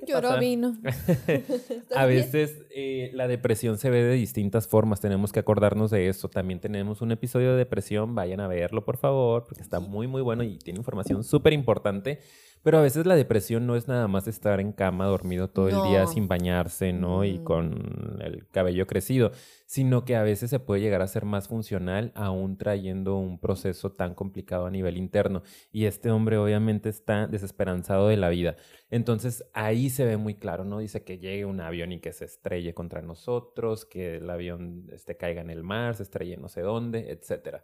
[0.08, 0.76] Lloró vino.
[1.96, 6.28] a veces eh, la depresión se ve de distintas formas, tenemos que acordarnos de eso.
[6.28, 10.24] También tenemos un episodio de depresión, vayan a verlo por favor, porque está muy muy
[10.24, 12.20] bueno y tiene información súper importante.
[12.64, 15.90] Pero a veces la depresión no es nada más estar en cama dormido todo el
[15.90, 17.26] día sin bañarse, ¿no?
[17.26, 17.44] Y mm.
[17.44, 19.32] con el cabello crecido,
[19.66, 23.92] sino que a veces se puede llegar a ser más funcional aún trayendo un proceso
[23.92, 25.44] tan complicado a nivel interno.
[25.74, 28.56] Y este hombre obviamente está desesperanzado de la vida.
[28.90, 30.80] Entonces ahí se ve muy claro, ¿no?
[30.80, 35.18] Dice que llegue un avión y que se estrelle contra nosotros, que el avión este,
[35.18, 37.58] caiga en el mar, se estrelle no sé dónde, etc.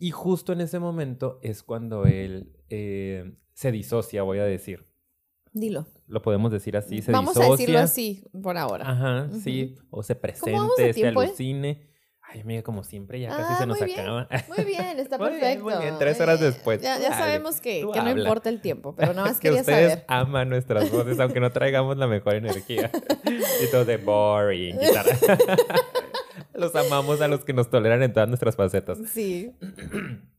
[0.00, 2.56] Y justo en ese momento es cuando él...
[2.70, 4.86] Eh, se disocia, voy a decir.
[5.52, 5.86] Dilo.
[6.06, 8.90] Lo podemos decir así, se Vamos a decirlo así por ahora.
[8.90, 9.76] Ajá, sí.
[9.90, 11.08] O se presente, se eh?
[11.08, 11.92] alucine.
[12.20, 14.26] Ay, amiga, como siempre, ya casi ah, se nos acaba.
[14.48, 15.64] Muy bien, está perfecto.
[15.64, 16.80] muy bien, tres horas después.
[16.80, 20.90] Ya, sabemos que, que no importa el tiempo, pero nada más que ustedes aman nuestras
[20.90, 22.90] voces, aunque no traigamos la mejor energía.
[23.62, 24.78] y todo de boring.
[26.54, 28.98] los amamos a los que nos toleran en todas nuestras facetas.
[29.10, 29.52] Sí.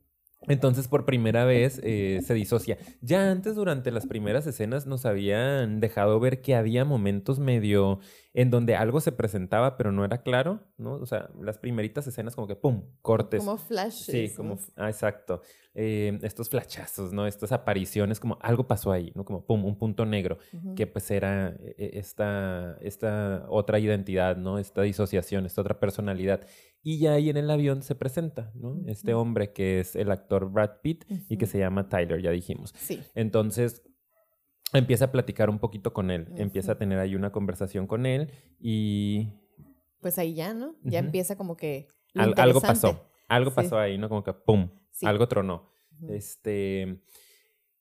[0.47, 2.77] Entonces por primera vez eh, se disocia.
[3.01, 7.99] Ya antes, durante las primeras escenas, nos habían dejado ver que había momentos medio
[8.33, 10.95] en donde algo se presentaba, pero no era claro, ¿no?
[10.95, 13.43] O sea, las primeritas escenas como que, ¡pum!, cortes.
[13.43, 14.05] Como flashes.
[14.05, 15.41] Sí, como, ah, exacto.
[15.75, 17.27] Eh, estos flashazos, ¿no?
[17.27, 19.23] Estas apariciones, como algo pasó ahí, ¿no?
[19.23, 20.39] Como, ¡pum!, un punto negro,
[20.75, 24.57] que pues era eh, esta, esta otra identidad, ¿no?
[24.57, 26.41] Esta disociación, esta otra personalidad.
[26.81, 28.81] Y ya ahí en el avión se presenta, ¿no?
[28.87, 32.73] Este hombre que es el actor Brad Pitt y que se llama Tyler, ya dijimos.
[32.75, 32.99] Sí.
[33.15, 33.83] Entonces,
[34.73, 38.31] empieza a platicar un poquito con él, empieza a tener ahí una conversación con él
[38.59, 39.29] y...
[40.01, 40.75] Pues ahí ya, ¿no?
[40.83, 41.87] Ya empieza como que...
[42.13, 44.09] algo pasó, algo pasó ahí, ¿no?
[44.09, 44.69] Como que ¡pum!
[45.03, 45.69] Algo tronó.
[46.09, 47.01] Este...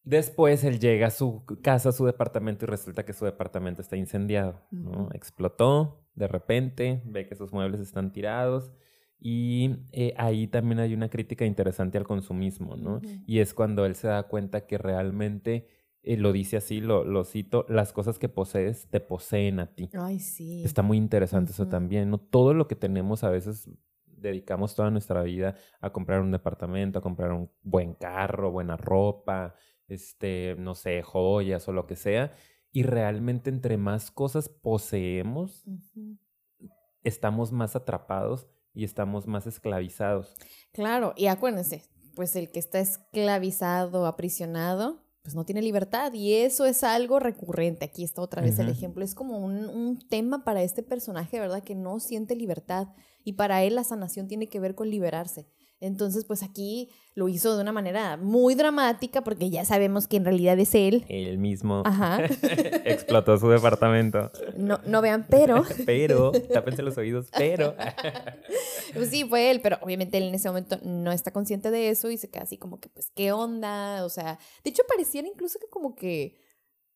[0.05, 3.97] Después él llega a su casa, a su departamento y resulta que su departamento está
[3.97, 5.09] incendiado, ¿no?
[5.13, 8.73] Explotó de repente, ve que sus muebles están tirados
[9.19, 13.01] y eh, ahí también hay una crítica interesante al consumismo, ¿no?
[13.27, 15.69] Y es cuando él se da cuenta que realmente,
[16.03, 19.89] eh, lo dice así, lo, lo, cito, las cosas que posees te poseen a ti.
[19.95, 20.63] Ay, sí.
[20.65, 22.19] Está muy interesante eso también, ¿no?
[22.19, 23.71] Todo lo que tenemos a veces
[24.07, 29.55] dedicamos toda nuestra vida a comprar un departamento, a comprar un buen carro, buena ropa,
[29.89, 32.33] este, no sé, joyas o lo que sea.
[32.73, 35.65] Y realmente entre más cosas poseemos,
[37.05, 40.35] estamos más atrapados y estamos más esclavizados.
[40.73, 41.83] Claro, y acuérdense,
[42.15, 47.85] pues el que está esclavizado, aprisionado, pues no tiene libertad y eso es algo recurrente.
[47.85, 49.05] Aquí está otra vez el ejemplo.
[49.05, 51.63] Es como un, un, tema para este personaje, ¿verdad?
[51.63, 52.89] Que no siente libertad
[53.25, 55.47] y para él la sanación tiene que ver con liberarse.
[55.83, 60.25] Entonces, pues aquí lo hizo de una manera muy dramática porque ya sabemos que en
[60.25, 61.05] realidad es él.
[61.09, 61.83] Él mismo.
[61.85, 62.25] Ajá.
[62.85, 64.31] Explotó su departamento.
[64.57, 65.65] No, no vean, pero.
[65.87, 67.75] pero, tápense los oídos, pero.
[68.95, 72.11] pues sí, fue él, pero obviamente él en ese momento no está consciente de eso
[72.11, 74.05] y se queda así como que, pues, ¿qué onda?
[74.05, 76.42] O sea, de hecho pareciera incluso que como que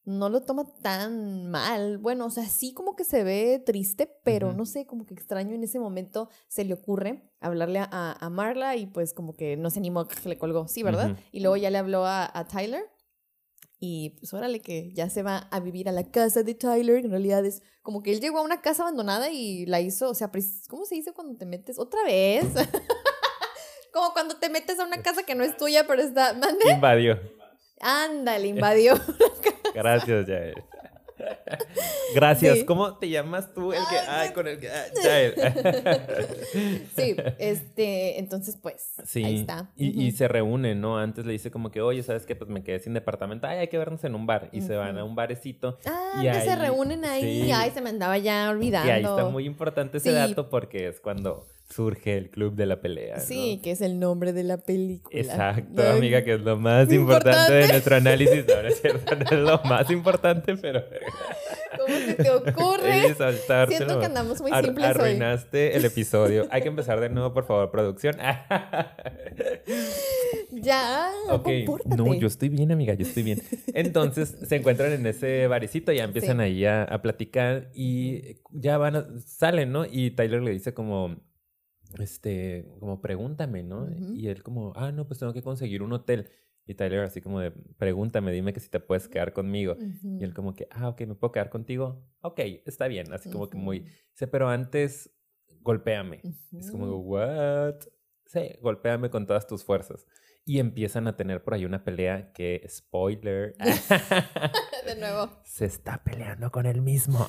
[0.06, 1.98] no lo toma tan mal.
[1.98, 5.54] Bueno, o sea, sí como que se ve triste, pero no sé, como que extraño
[5.54, 9.80] en ese momento se le ocurre hablarle a, Marla y pues como que no se
[9.80, 11.18] animó, que le colgó, sí, ¿verdad?
[11.32, 12.84] Y luego ya le habló a, Tyler
[13.80, 17.10] y pues órale que ya se va a vivir a la casa de Tyler, en
[17.10, 20.30] realidad es como que él llegó a una casa abandonada y la hizo, o sea,
[20.68, 22.44] ¿cómo se dice cuando te metes otra vez?
[23.92, 26.36] como cuando te metes a una casa que no es tuya, pero está...
[26.72, 27.18] Invadió.
[27.80, 28.94] Ándale, invadió.
[29.76, 30.64] Gracias, Yael.
[32.14, 32.58] Gracias.
[32.58, 32.64] Sí.
[32.64, 33.72] ¿Cómo te llamas tú?
[33.72, 33.96] El que.
[34.08, 34.68] Ay, con el que.
[34.70, 36.06] ah, ya.
[36.96, 39.70] Sí, este, entonces pues, Sí, ahí está.
[39.76, 40.98] y, se reúnen, ¿no?
[40.98, 42.36] Antes le dice como que, oye, ¿sabes qué?
[42.36, 43.46] Pues me quedé sin departamento.
[43.46, 44.48] Ay, hay que vernos en un bar.
[44.52, 45.78] Y se van a un barecito.
[45.86, 47.44] Ah, y que se reúnen ahí.
[47.44, 47.52] sí.
[47.52, 48.88] Ay, se me andaba ya olvidando.
[48.88, 52.80] Y ahí está muy importante ese dato porque es cuando surge el club de la
[52.80, 53.16] pelea.
[53.16, 53.22] ¿no?
[53.22, 55.18] Sí, que es el nombre de la película.
[55.18, 57.52] Exacto, amiga, que es lo más importante, Importante.
[57.54, 58.44] de nuestro análisis.
[58.46, 60.82] No es cierto, no es lo más importante, pero...
[61.78, 63.14] ¿Cómo se te ocurre?
[63.68, 64.90] Siento que andamos muy Ar- simples hoy.
[64.92, 66.46] Arruinaste el episodio.
[66.50, 68.16] Hay que empezar de nuevo, por favor, producción.
[70.50, 71.96] Ya, Ok, compórtate.
[71.96, 73.42] no, yo estoy bien, amiga, yo estoy bien.
[73.74, 76.42] Entonces se encuentran en ese barecito, ya empiezan Sí.
[76.42, 79.84] ahí a, a platicar y ya van, a- salen, ¿no?
[79.84, 81.16] Y Tyler le dice como,
[82.02, 83.88] este, como pregúntame, ¿no?
[84.14, 86.30] Y él como, ah, no, pues tengo que conseguir un hotel.
[86.66, 89.76] Y Tyler así como de, pregúntame, dime que si te puedes quedar conmigo.
[90.02, 92.04] Y él como que, ah, ok, ¿me puedo quedar contigo?
[92.22, 93.80] Ok, está bien, así como que muy...
[94.10, 95.10] Dice, pero antes,
[95.60, 96.22] golpéame.
[96.52, 96.96] Es como.
[96.98, 97.76] ¿what?
[98.26, 100.06] Sí, golpéame con todas tus fuerzas.
[100.48, 103.56] Y empiezan a tener por ahí una pelea que, spoiler,
[104.86, 105.28] De nuevo.
[105.44, 107.26] se está peleando con él mismo.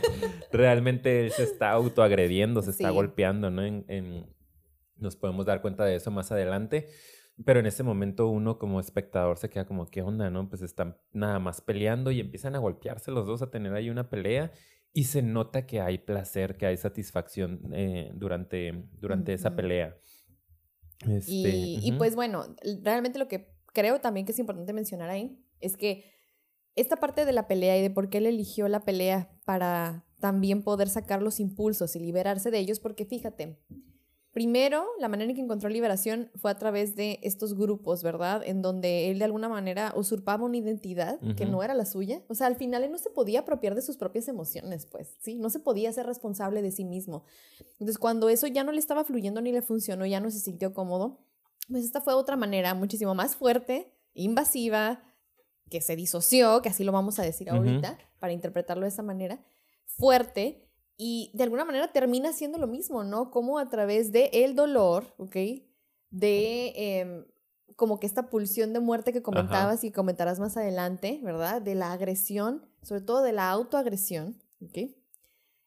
[0.52, 2.94] Realmente él se está autoagrediendo, se está Sí.
[2.94, 3.62] golpeando, ¿no?
[3.64, 4.26] En, en-
[4.96, 6.86] Nos podemos dar cuenta de eso más adelante.
[7.44, 10.48] Pero en ese momento uno como espectador se queda como, ¿qué onda, no?
[10.48, 14.08] Pues están nada más peleando y empiezan a golpearse los dos, a tener ahí una
[14.08, 14.52] pelea.
[14.92, 19.56] Y se nota que hay placer, que hay satisfacción eh, durante, durante esa Ujú.
[19.56, 19.96] pelea.
[21.08, 25.38] Este, Y, y pues bueno, realmente lo que creo también que es importante mencionar ahí
[25.60, 26.04] es que
[26.76, 30.62] esta parte de la pelea y de por qué él eligió la pelea para también
[30.62, 33.58] poder sacar los impulsos y liberarse de ellos, porque fíjate,
[34.34, 38.42] primero la manera en que encontró liberación fue a través de estos grupos, ¿verdad?
[38.44, 42.20] En donde él de alguna manera usurpaba una identidad que no era la suya.
[42.28, 45.36] O sea, al final él no se podía apropiar de sus propias emociones, pues, ¿sí?
[45.36, 47.24] No se podía ser responsable de sí mismo.
[47.74, 50.74] Entonces, cuando eso ya no le estaba fluyendo ni le funcionó, ya no se sintió
[50.74, 51.24] cómodo,
[51.70, 55.04] pues esta fue otra manera muchísimo más fuerte, invasiva,
[55.70, 59.44] que se disoció, que así lo vamos a decir ahorita, para interpretarlo de esa manera,
[59.86, 60.63] fuerte
[60.96, 63.30] y de alguna manera termina siendo lo mismo, ¿no?
[63.30, 65.36] Como a través de el dolor, ¿ok?
[66.10, 67.24] De em,
[67.76, 71.60] como que esta pulsión de muerte que comentabas y comentarás más adelante, ¿verdad?
[71.60, 74.90] De la agresión, sobre todo de la autoagresión, ¿ok?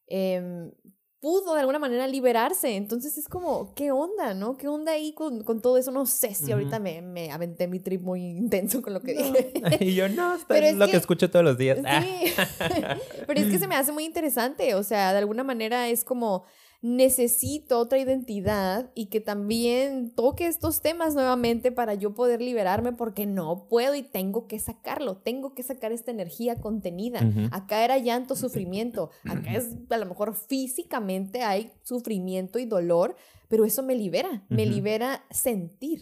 [0.08, 0.72] Em,
[1.20, 2.76] pudo de alguna manera liberarse.
[2.76, 4.56] Entonces es como, ¿qué onda, no?
[4.58, 5.92] ¿Qué onda ahí con, con todo eso?
[5.92, 9.22] No sé si ahorita me, me aventé mi trip muy intenso con lo que No.
[9.24, 9.52] dije.
[9.84, 10.92] y yo, no, está Pero es es lo que...
[10.92, 11.80] que- escucho todos los días.
[11.80, 12.34] Sí,
[13.28, 16.44] pero es que se me hace muy interesante, o sea, de alguna manera es como
[16.82, 23.26] necesito otra identidad y que también toque estos temas nuevamente para yo poder liberarme porque
[23.26, 27.26] no puedo y tengo que sacarlo, tengo que sacar esta energía contenida.
[27.26, 27.48] Ujú.
[27.52, 33.16] Acá era llanto, sufrimiento, acá es a lo mejor físicamente hay sufrimiento y dolor,
[33.48, 36.02] pero eso me libera, me libera sentir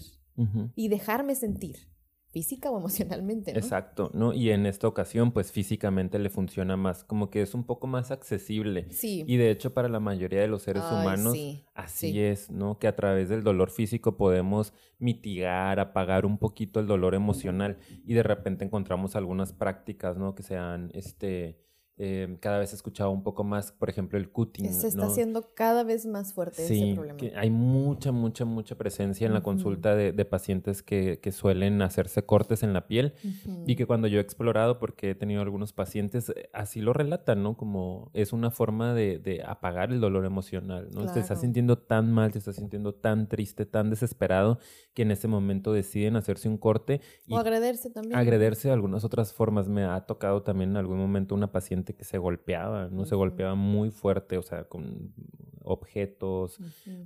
[0.75, 1.87] y dejarme sentir,
[2.35, 3.53] física o emocionalmente.
[3.53, 3.57] ¿no?
[3.57, 4.33] Exacto, ¿no?
[4.33, 8.11] Y en esta ocasión, pues físicamente le funciona más, como que es un poco más
[8.11, 8.87] accesible.
[8.91, 9.23] Sí.
[9.25, 12.19] Y de hecho, para la mayoría de los seres Ay, humanos, sí, así sí.
[12.19, 12.77] es, ¿no?
[12.77, 17.77] Que a través del dolor físico podemos mitigar, apagar un poquito el dolor emocional.
[18.05, 20.35] Y de repente encontramos algunas prácticas, ¿no?
[20.35, 21.64] Que sean, este,
[21.97, 25.11] eh, cada vez he escuchado un poco más, por ejemplo, el cutting, Se está ¿no?
[25.11, 27.17] haciendo cada vez más fuerte ese Sí, problema.
[27.17, 29.45] que hay mucha, mucha, mucha presencia en la Ujú.
[29.45, 33.63] consulta de, de pacientes que, que suelen hacerse cortes en la piel Ujú.
[33.65, 37.43] y que cuando yo he explorado, porque he tenido algunos pacientes, eh, así lo relatan,
[37.43, 37.55] ¿no?
[37.55, 41.01] Como es una forma de, de apagar el dolor emocional, ¿no?
[41.01, 41.41] Te estás Claro.
[41.41, 44.59] sintiendo tan mal, te estás sintiendo tan triste, tan desesperado,
[44.93, 48.17] que en ese momento deciden hacerse un corte y O agrederse también.
[48.19, 49.67] agrederse de algunas otras formas.
[49.69, 53.05] Me ha tocado también en algún momento una paciente que se golpeaba, ¿no?
[53.05, 55.13] Se golpeaba muy fuerte, o sea, con
[55.67, 56.57] objetos,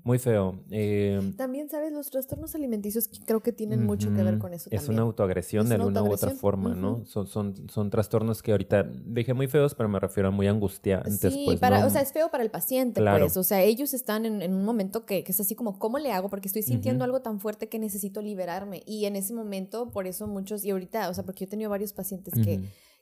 [0.03, 0.59] muy feo.
[0.69, 1.91] Eh, También, ¿sabes?
[1.93, 4.95] Los trastornos alimenticios que creo que tienen mucho que ver con eso Es también.
[4.95, 7.05] una autoagresión Es de una alguna u otra forma, ¿no?
[7.05, 11.19] Son, son, son trastornos que ahorita dije muy feos, pero me refiero a muy angustiantes.
[11.33, 11.87] Sí, pues, para, ¿no?
[11.87, 13.19] o sea, es feo para el paciente, Claro.
[13.25, 13.37] pues.
[13.37, 16.11] O sea, ellos están en, en un momento que, que es así como, ¿cómo le
[16.11, 16.29] hago?
[16.29, 18.83] Porque estoy sintiendo algo tan fuerte que necesito liberarme.
[18.85, 21.69] Y en ese momento, por eso muchos, y ahorita, o sea, porque yo he tenido
[21.69, 22.59] varios pacientes que.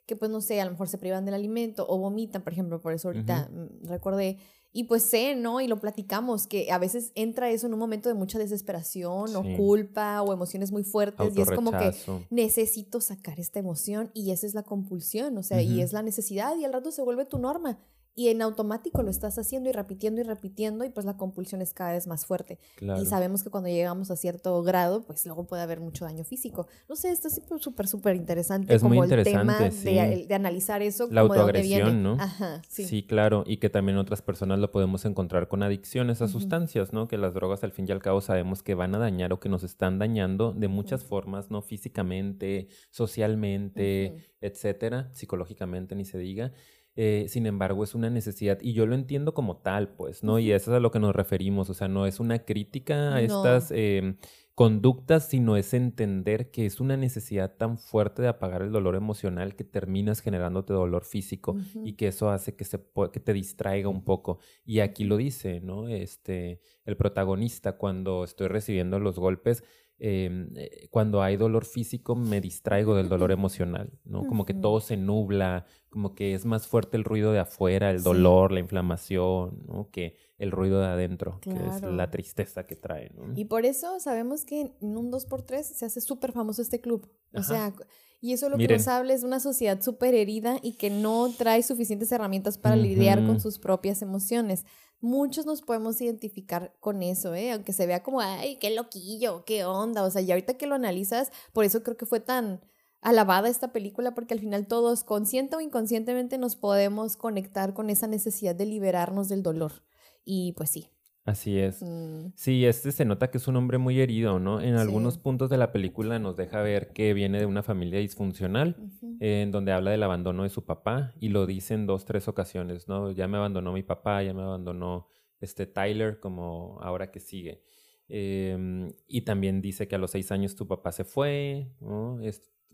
[0.08, 2.80] Que pues no sé, a lo mejor se privan del alimento o vomitan, por ejemplo,
[2.80, 4.38] por eso ahorita mm, recordé.
[4.72, 5.60] Y pues sé, ¿no?
[5.60, 9.34] Y lo platicamos, que a veces entra eso en un momento de mucha desesperación Sí.
[9.36, 11.92] o culpa o emociones muy fuertes y es como que
[12.30, 16.56] necesito sacar esta emoción y esa es la compulsión, o sea, y es la necesidad
[16.56, 17.78] y al rato se vuelve tu norma
[18.18, 21.72] y en automático lo estás haciendo y repitiendo y repitiendo y pues la compulsión es
[21.72, 22.58] cada vez más fuerte.
[23.00, 26.66] Y sabemos que cuando llegamos a cierto grado, pues luego puede haber mucho daño físico.
[26.88, 29.94] No sé, esto es súper, súper interesante es como muy interesante, el tema sí.
[29.94, 31.06] de, de, analizar eso.
[31.12, 32.16] La como autoagresión, ¿no?
[32.18, 32.86] Ajá, sí.
[32.86, 37.06] Sí, claro, y que también otras personas lo podemos encontrar con adicciones a sustancias, ¿no?
[37.06, 39.48] Que las drogas al fin y al cabo sabemos que van a dañar o que
[39.48, 41.62] nos están dañando de muchas formas, ¿no?
[41.62, 46.52] Físicamente, socialmente, etcétera, psicológicamente ni se diga.
[47.00, 50.40] Eh, sin embargo, es una necesidad y yo lo entiendo como tal, pues, ¿no?
[50.40, 53.22] Y eso es a lo que nos referimos, o sea, no es una crítica a
[53.22, 54.16] estas em,
[54.56, 59.54] conductas, sino es entender que es una necesidad tan fuerte de apagar el dolor emocional
[59.54, 62.80] que terminas generándote dolor físico y que eso hace que, se
[63.12, 64.40] que te distraiga un poco.
[64.64, 65.86] Y aquí lo dice, ¿no?
[65.86, 69.62] Este, el protagonista, cuando estoy recibiendo los golpes,
[70.00, 74.24] Em, eh, cuando hay dolor físico me distraigo del dolor emocional, ¿no?
[74.26, 78.02] Como que todo se nubla, como que es más fuerte el ruido de afuera, el
[78.02, 79.90] dolor, la inflamación, ¿no?
[79.90, 83.32] Que el ruido de adentro, que es la tristeza que trae, ¿no?
[83.34, 87.10] Y por eso sabemos que en un 2x3 se hace súper famoso este club.
[87.34, 87.72] O sea,
[88.20, 91.30] y eso lo que nos habla es de una sociedad súper herida y que no
[91.36, 94.64] trae suficientes herramientas para lidiar con sus propias emociones
[95.00, 97.52] muchos nos podemos identificar con eso, ¿eh?
[97.52, 100.04] Aunque se vea como, ay, qué loquillo, qué onda.
[100.04, 102.60] O sea, y ahorita que lo analizas, por eso creo que fue tan
[103.00, 108.06] alabada esta película, porque al final todos, consciente o inconscientemente, nos podemos conectar con esa
[108.06, 109.84] necesidad de liberarnos del dolor.
[110.24, 110.90] Y pues sí,
[111.28, 111.82] Así es.
[111.82, 112.32] Mm.
[112.36, 114.62] Sí, este se nota que es un hombre muy herido, ¿no?
[114.62, 118.76] En algunos puntos de la película nos deja ver que viene de una familia disfuncional,
[119.20, 122.88] en donde habla del abandono de su papá y lo dice en dos, tres ocasiones,
[122.88, 123.10] ¿no?
[123.10, 127.62] Ya me abandonó mi papá, ya me abandonó este Tyler, como ahora que sigue.
[128.08, 132.22] Em, y también dice que a los seis años tu papá se fue, ¿no?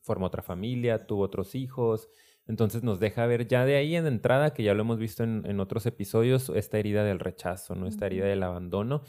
[0.05, 2.09] Formó otra familia, tuvo otros hijos.
[2.47, 5.61] Entonces nos deja ver ya de ahí en entrada, que ya lo hemos visto en,
[5.61, 7.87] otros episodios, esta herida del rechazo, ¿no?
[7.87, 9.03] Esta herida del abandono,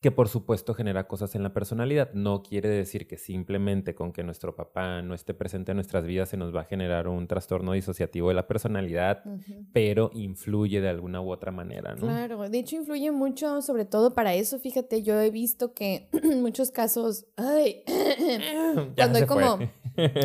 [0.00, 2.12] que por supuesto genera cosas en la personalidad.
[2.12, 6.28] No quiere decir que simplemente con que nuestro papá no esté presente en nuestras vidas
[6.28, 9.24] se nos va a generar un trastorno disociativo de la personalidad,
[9.72, 12.02] pero influye de alguna u otra manera, ¿no?
[12.02, 14.60] Claro, de hecho influye mucho, sobre todo para eso.
[14.60, 17.82] Fíjate, yo he visto que en muchos casos, ay,
[18.96, 19.58] cuando hay como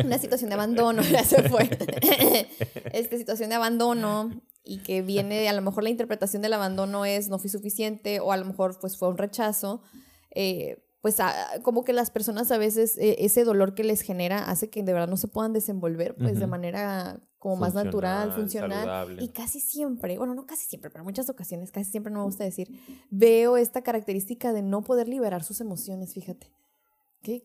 [0.04, 1.64] una situación de abandono, ya se fue.
[2.92, 4.30] Esta situación de abandono
[4.64, 8.32] y que viene, a lo mejor la interpretación del abandono es no fui suficiente o
[8.32, 9.82] a lo mejor pues fue un rechazo.
[10.30, 11.18] Eh, pues
[11.62, 14.94] como que las personas a veces eh, ese dolor que les genera hace que de
[14.94, 19.18] verdad no se puedan desenvolver pues de manera como más natural, funcional.
[19.20, 22.24] Y casi siempre, bueno, no casi siempre, pero en muchas ocasiones, casi siempre no me
[22.24, 22.70] gusta decir,
[23.10, 26.50] veo esta característica de no poder liberar sus emociones, fíjate.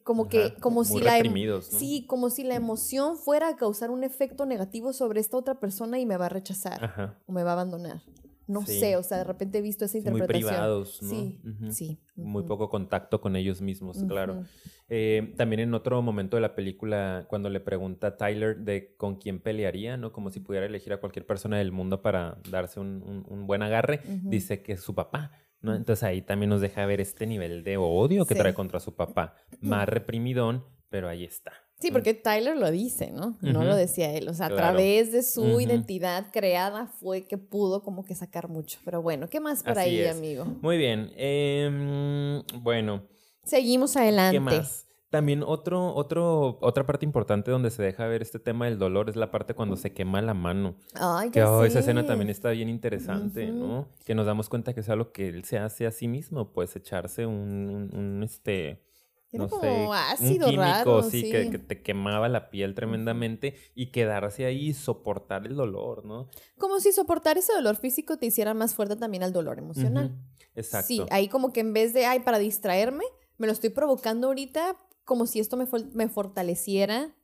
[0.03, 1.21] Como que, como si la
[1.61, 5.99] sí, como si la emoción fuera a causar un efecto negativo sobre esta otra persona
[5.99, 8.01] y me va a rechazar o me va a abandonar.
[8.47, 10.41] No sé, o sea, de repente he visto esa interpretación.
[10.41, 11.09] Muy privados, ¿no?
[11.09, 11.99] Sí, sí.
[12.15, 14.43] Muy poco contacto con ellos mismos, claro.
[14.89, 19.17] Eh, también en otro momento de la película, cuando le pregunta a Tyler de con
[19.17, 20.11] quién pelearía, ¿no?
[20.11, 24.01] Como si pudiera elegir a cualquier persona del mundo para darse un, un buen agarre,
[24.23, 25.31] dice que es su papá.
[25.61, 25.75] ¿No?
[25.75, 29.35] Entonces ahí también nos deja ver este nivel de odio que trae contra su papá.
[29.61, 31.51] Más reprimidón, pero ahí está.
[31.79, 33.37] Sí, porque Tyler lo dice, ¿no?
[33.41, 34.27] No lo decía él.
[34.27, 38.79] O sea, a través de su identidad creada fue que pudo como que sacar mucho.
[38.83, 40.43] Pero bueno, ¿qué más por ahí, amigo?
[40.61, 41.09] Muy bien.
[41.15, 43.03] Em, bueno.
[43.45, 44.35] Seguimos adelante.
[44.35, 44.88] ¿Qué más?
[45.09, 49.15] También otro, otro, otra parte importante donde se deja ver este tema del dolor es
[49.15, 50.75] la parte cuando se quema la mano.
[50.93, 53.87] Ay, que oh, esa escena también está bien interesante, ¿no?
[54.05, 56.75] Que nos damos cuenta que es algo que él se hace a sí mismo, pues
[56.75, 58.83] echarse un, un, este,
[59.31, 63.87] no sé, ácido un químico, raro, sí, Que, que, te quemaba la piel tremendamente y
[63.87, 66.29] quedarse ahí y soportar el dolor, ¿no?
[66.59, 70.15] Como si soportar ese dolor físico te hiciera más fuerte también al dolor emocional.
[70.53, 70.87] Exacto.
[70.87, 73.05] Sí, ahí como que en vez de, ay, para distraerme,
[73.39, 74.77] me lo estoy provocando ahorita
[75.09, 77.15] como si esto me, me fortaleciera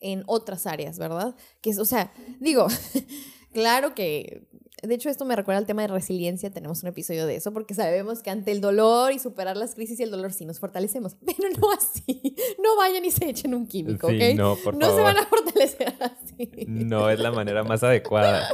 [0.00, 1.36] en otras áreas, ¿verdad?
[1.60, 2.66] Que es, o sea, digo,
[3.52, 4.48] claro que,
[4.82, 7.72] de hecho esto me recuerda al tema de resiliencia, tenemos un episodio de eso, porque
[7.72, 11.14] sabemos que ante el dolor y superar las crisis y el dolor sí nos fortalecemos,
[11.24, 14.34] pero no así, no vayan y se echen un químico, ¿ok?
[14.34, 16.50] No, por no se van a fortalecer así.
[16.66, 18.48] No es la manera más adecuada.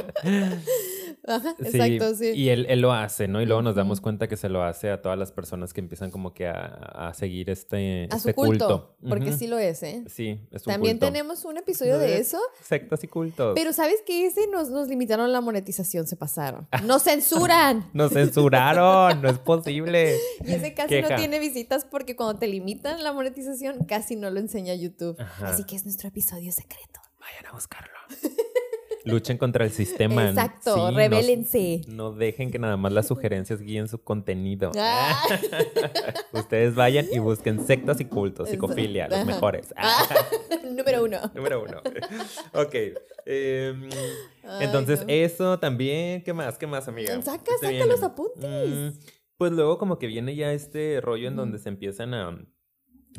[1.27, 2.31] Exacto, sí.
[2.33, 3.41] Y él, él, lo hace, ¿no?
[3.41, 6.11] Y luego nos damos cuenta que se lo hace a todas las personas que empiezan
[6.11, 8.95] como que a, a seguir este, a este su culto.
[9.07, 10.03] Porque sí lo es, ¿eh?
[10.07, 12.39] Sí, es un También tenemos un episodio de eso.
[12.61, 13.53] Sectas y cultos.
[13.55, 14.25] Pero ¿sabes qué?
[14.25, 16.67] Ese nos, nos limitaron la monetización, se pasaron.
[16.85, 17.89] ¡Nos censuran!
[17.93, 19.21] ¡Nos censuraron!
[19.21, 20.15] ¡No es posible!
[20.45, 24.39] Y ese casi no tiene visitas porque cuando te limitan la monetización, casi no lo
[24.39, 25.17] enseña YouTube.
[25.41, 27.01] Así que es nuestro episodio secreto.
[27.19, 27.97] Vayan a buscarlo.
[29.11, 30.29] Luchen contra el sistema.
[30.29, 31.81] Exacto, Sí, no- rebélense.
[31.87, 34.71] No, dejen que nada más las sugerencias guíen su contenido.
[34.77, 35.17] Ah.
[36.33, 38.53] Ustedes vayan y busquen sectas y cultos, Eso.
[38.55, 39.25] psicofilia, los Ajá.
[39.25, 39.73] mejores.
[39.77, 40.05] Ah,
[40.71, 41.19] número uno.
[41.35, 41.81] Número uno.
[42.53, 42.75] Ok.
[43.25, 43.89] em,
[44.43, 45.05] Ay, entonces, no.
[45.09, 46.23] eso también.
[46.23, 46.57] ¿Qué más?
[46.57, 47.21] ¿Qué más, amiga?
[47.21, 48.69] Saca, ¿Qué te saca los apuntes.
[48.69, 48.89] Mm,
[49.37, 52.37] pues luego como que viene ya este rollo en donde se empiezan a,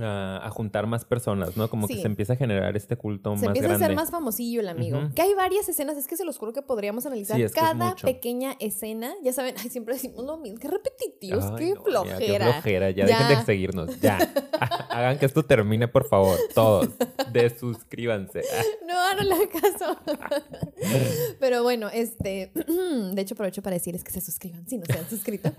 [0.01, 1.68] a, a juntar más personas, ¿no?
[1.68, 3.84] Como que se empieza a generar este culto Se más empieza grande.
[3.84, 4.99] a ser más famosillo el amigo.
[5.14, 7.61] Que hay varias escenas, es que se los juro que podríamos analizar Sí, es que
[7.61, 9.12] es cada pequeña escena.
[9.22, 12.18] Ya saben, ay, siempre decimos lo mismo, qué repetitivos, Ay, qué no, flojera.
[12.46, 12.90] qué flojera.
[12.90, 13.18] Ya, Ya.
[13.18, 14.01] dejen de seguirnos.
[14.01, 14.18] Ya.
[14.90, 16.38] Hagan que esto termine, por favor.
[16.55, 16.88] Todos.
[17.32, 18.42] Desuscríbanse.
[18.86, 19.96] No, no le hagan caso.
[21.40, 22.53] Pero bueno, este,
[23.12, 25.51] de hecho aprovecho para decirles que se suscriban si no se han suscrito.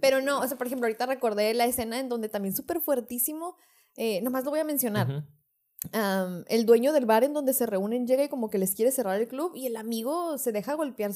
[0.00, 3.56] Pero no, o sea, por ejemplo, ahorita recordé la escena en donde también súper fuertísimo,
[3.96, 5.24] eh, nomás lo voy a mencionar.
[6.48, 9.20] El dueño del bar en donde se reúnen llega y como que les quiere cerrar
[9.20, 11.12] el club y el amigo se deja golpear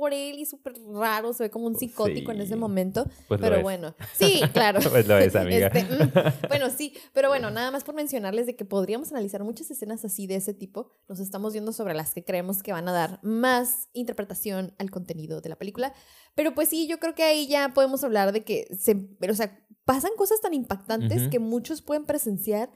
[0.00, 3.06] por él y súper raro, se ve como un psicótico en ese momento.
[3.28, 4.80] Pues pero bueno, sí, claro.
[4.90, 5.66] Pues lo es, amiga.
[5.68, 6.12] Este, mm,
[6.48, 10.26] bueno, sí, pero bueno, nada más por mencionarles de que podríamos analizar muchas escenas así
[10.26, 10.90] de ese tipo.
[11.06, 15.42] Nos estamos viendo sobre las que creemos que van a dar más interpretación al contenido
[15.42, 15.92] de la película.
[16.34, 19.36] Pero pues sí, yo creo que ahí ya podemos hablar de que se, pero, o
[19.36, 22.70] sea, pasan cosas tan impactantes que muchos pueden presenciar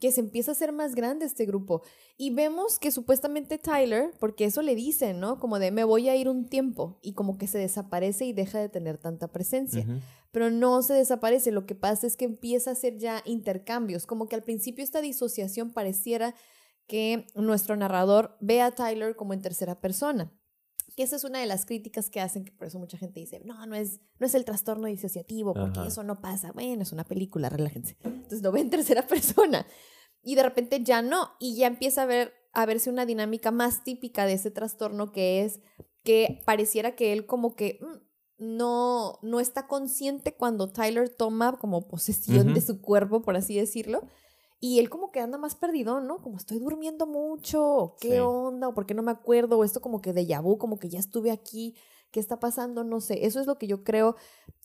[0.00, 1.82] que se empieza a hacer más grande este grupo.
[2.16, 5.38] Y vemos que supuestamente Tyler, porque eso le dicen, ¿no?
[5.38, 8.58] Como de me voy a ir un tiempo y como que se desaparece y deja
[8.58, 9.86] de tener tanta presencia
[10.30, 11.50] pero no se desaparece.
[11.50, 15.00] Lo que pasa es que empieza a hacer ya intercambios, como que al principio esta
[15.00, 16.34] disociación pareciera
[16.86, 20.32] que nuestro narrador ve a Tyler como en tercera persona.
[20.96, 23.40] Que esa es una de las críticas que hacen, que por eso mucha gente dice,
[23.44, 25.88] no, no es, no es el trastorno disociativo, porque Ajá.
[25.88, 26.52] eso no pasa.
[26.52, 27.96] Bueno, es una película, relájense.
[28.02, 29.66] Entonces lo ve en tercera persona.
[30.22, 33.84] Y de repente ya no, y ya empieza a ver a verse una dinámica más
[33.84, 35.60] típica de ese trastorno que es
[36.02, 41.86] que pareciera que él como que mm, no, no está consciente cuando Tyler toma como
[41.86, 44.02] posesión de su cuerpo, por así decirlo.
[44.60, 46.16] Y él como que anda más perdido, ¿no?
[46.18, 48.18] Como estoy durmiendo mucho, o qué Sí.
[48.18, 50.88] onda, o por qué no me acuerdo, o esto como que de vu, como que
[50.88, 51.76] ya estuve aquí,
[52.10, 52.82] ¿qué está pasando?
[52.84, 53.24] No sé.
[53.26, 54.16] Eso es lo que yo creo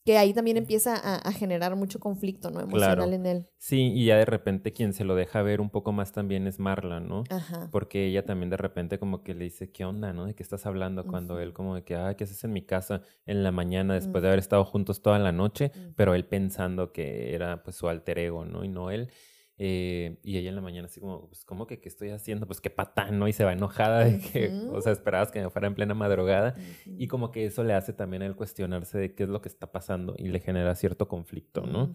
[0.04, 2.60] que ahí también empieza a, a generar mucho conflicto, ¿no?
[2.60, 3.12] Emocional Claro.
[3.12, 3.46] en él.
[3.56, 6.58] Sí, y ya de repente quien se lo deja ver un poco más también es
[6.58, 7.24] Marla, ¿no?
[7.30, 7.68] Ajá.
[7.70, 10.26] Porque ella también de repente como que le dice, ¿qué onda, no?
[10.26, 11.06] ¿De qué estás hablando?
[11.06, 14.20] Cuando él como de que, ah, ¿qué haces en mi casa en la mañana después
[14.22, 15.70] de haber estado juntos toda la noche?
[15.96, 18.64] Pero él pensando que era pues su alter ego, ¿no?
[18.64, 19.08] Y no él.
[19.56, 22.46] Eh, y ella en la mañana así como, pues, ¿cómo que qué estoy haciendo?
[22.46, 23.28] Pues qué patán, ¿no?
[23.28, 26.56] Y se va enojada de que, o sea, esperabas que me fuera en plena madrugada.
[26.86, 29.48] Y como que eso le hace también a él cuestionarse de qué es lo que
[29.48, 31.94] está pasando y le genera cierto conflicto, ¿no?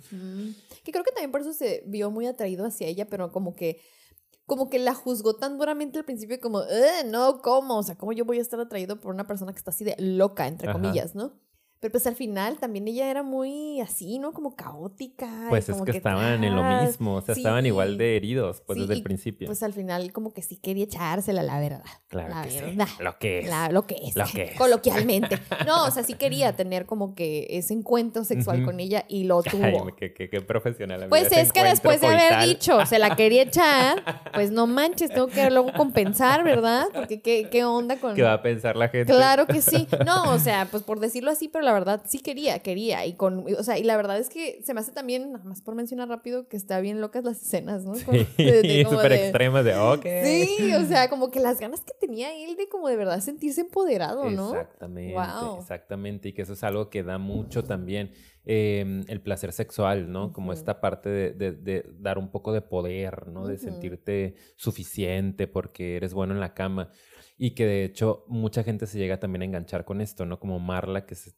[0.83, 3.81] Que creo que también por eso se vio muy atraído hacia ella, pero como que
[4.45, 7.77] como que la juzgó tan duramente al principio como, "Ugh, no, ¿cómo?
[7.77, 9.95] O sea, ¿cómo yo voy a estar atraído por una persona que está así de
[9.99, 10.73] loca, entre Ajá.
[10.73, 11.39] comillas, ¿no?
[11.79, 14.33] Pero pues al final también ella era muy así, ¿no?
[14.33, 15.45] Como caótica.
[15.49, 16.87] Pues es como que estaban en lo tras.
[16.87, 19.45] mismo, o sea, estaban igual de heridos, pues Sí, desde el principio.
[19.47, 21.83] Pues al final como que sí quería echársela, la verdad.
[22.09, 22.87] claro la que sí, verdad.
[22.99, 23.47] lo que es.
[23.49, 24.15] La- lo que es.
[24.15, 24.57] Lo que es.
[24.57, 25.39] Coloquialmente.
[25.65, 29.41] No, o sea, sí quería tener como que ese encuentro sexual con ella y lo
[29.43, 29.63] tuvo.
[29.63, 31.03] Ay, qué, profesional.
[31.03, 34.03] amiga, Pues es que después de haber dicho, se la quería echar,
[34.33, 36.87] pues no manches, tengo que luego compensar, ¿verdad?
[36.93, 38.15] Porque qué, qué onda con...
[38.15, 39.13] ¿Qué va a pensar la gente?
[39.13, 39.87] Claro que sí.
[40.05, 43.05] No, o sea, pues por decirlo así, pero la verdad sí quería, quería.
[43.05, 45.61] Y con, o sea, y la verdad es que se me hace también, nada más
[45.61, 47.93] por mencionar rápido, que está bien locas las escenas, ¿no?
[48.05, 50.05] Como Sí, súper extremas de, ok.
[50.23, 53.61] Sí, o sea, como que las ganas que tenía él de como de verdad sentirse
[53.61, 54.51] empoderado, ¿no?
[54.51, 55.59] Exactamente, Wow.
[55.59, 56.29] exactamente.
[56.29, 58.11] Y que eso es algo que da mucho también
[58.45, 60.33] eh, el placer sexual, ¿no?
[60.33, 63.45] Como esta parte de, de- de dar un poco de poder, ¿no?
[63.45, 63.63] De Ujú.
[63.63, 66.89] sentirte suficiente porque eres bueno en la cama.
[67.37, 70.39] Y que de hecho mucha gente se llega también a enganchar con esto, ¿no?
[70.39, 71.31] Como Marla que se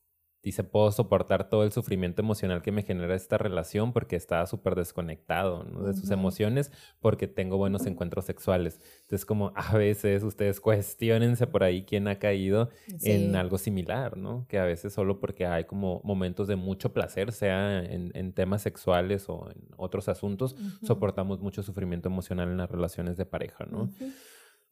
[0.43, 4.75] dice, puedo soportar todo el sufrimiento emocional que me genera esta relación porque estaba súper
[4.75, 5.83] desconectado ¿no?
[5.83, 8.79] de sus emociones porque tengo buenos encuentros sexuales.
[9.01, 12.69] Entonces, como a veces ustedes cuestionense por ahí quién ha caído
[13.03, 14.45] en algo similar, ¿no?
[14.47, 18.61] Que a veces solo porque hay como momentos de mucho placer, sea en, en temas
[18.61, 23.89] sexuales o en otros asuntos, soportamos mucho sufrimiento emocional en las relaciones de pareja, ¿no?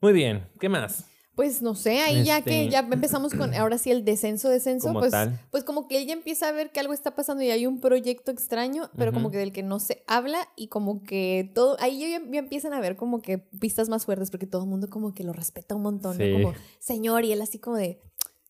[0.01, 1.09] Muy bien, ¿qué más?
[1.39, 4.87] Pues no sé, ahí ya que Este- ya empezamos con ahora sí el descenso, descenso,
[4.89, 5.39] Como pues, tal.
[5.51, 8.29] pues como que ella empieza a ver que algo está pasando y hay un proyecto
[8.29, 12.21] extraño, pero como que del que no se habla y como que todo, ahí ya,
[12.29, 15.23] ya empiezan a ver como que pistas más fuertes porque todo el mundo como que
[15.23, 16.33] lo respeta un montón, ¿no?
[16.33, 18.01] Como, señor, y él así como de,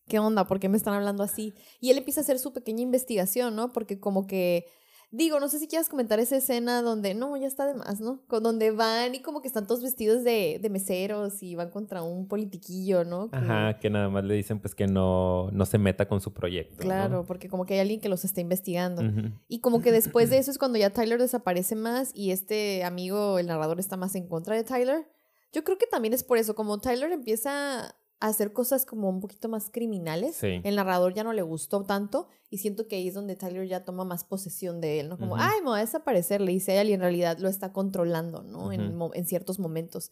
[0.08, 0.48] ¿qué onda?
[0.48, 1.54] ¿Por qué me están hablando así?
[1.78, 3.72] Y él empieza a hacer su pequeña investigación, ¿no?
[3.72, 4.66] Porque como que
[5.12, 8.20] Digo, no sé si quieras comentar esa escena donde, no, ya está de más, ¿no?
[8.28, 12.04] Con donde van y como que están todos vestidos de, de meseros y van contra
[12.04, 13.28] un politiquillo, ¿no?
[13.28, 16.32] Que- Ajá, que nada más le dicen pues que no, no se meta con su
[16.32, 16.76] proyecto.
[16.76, 16.82] ¿no?
[16.82, 19.02] Claro, porque como que hay alguien que los está investigando.
[19.48, 23.40] Y como que después de eso es cuando ya Tyler desaparece más y este amigo,
[23.40, 25.08] el narrador, está más en contra de Tyler.
[25.52, 29.48] Yo creo que también es por eso, como Tyler empieza hacer cosas como un poquito
[29.48, 30.60] más criminales, Sí.
[30.62, 33.84] el narrador ya no le gustó tanto y siento que ahí es donde Tyler ya
[33.84, 35.18] toma más posesión de él, ¿no?
[35.18, 35.42] Como, Ujú.
[35.42, 38.42] ay, me va a desaparecer, le dice a él y en realidad lo está controlando,
[38.42, 38.72] ¿no?
[38.72, 40.10] en, en ciertos momentos.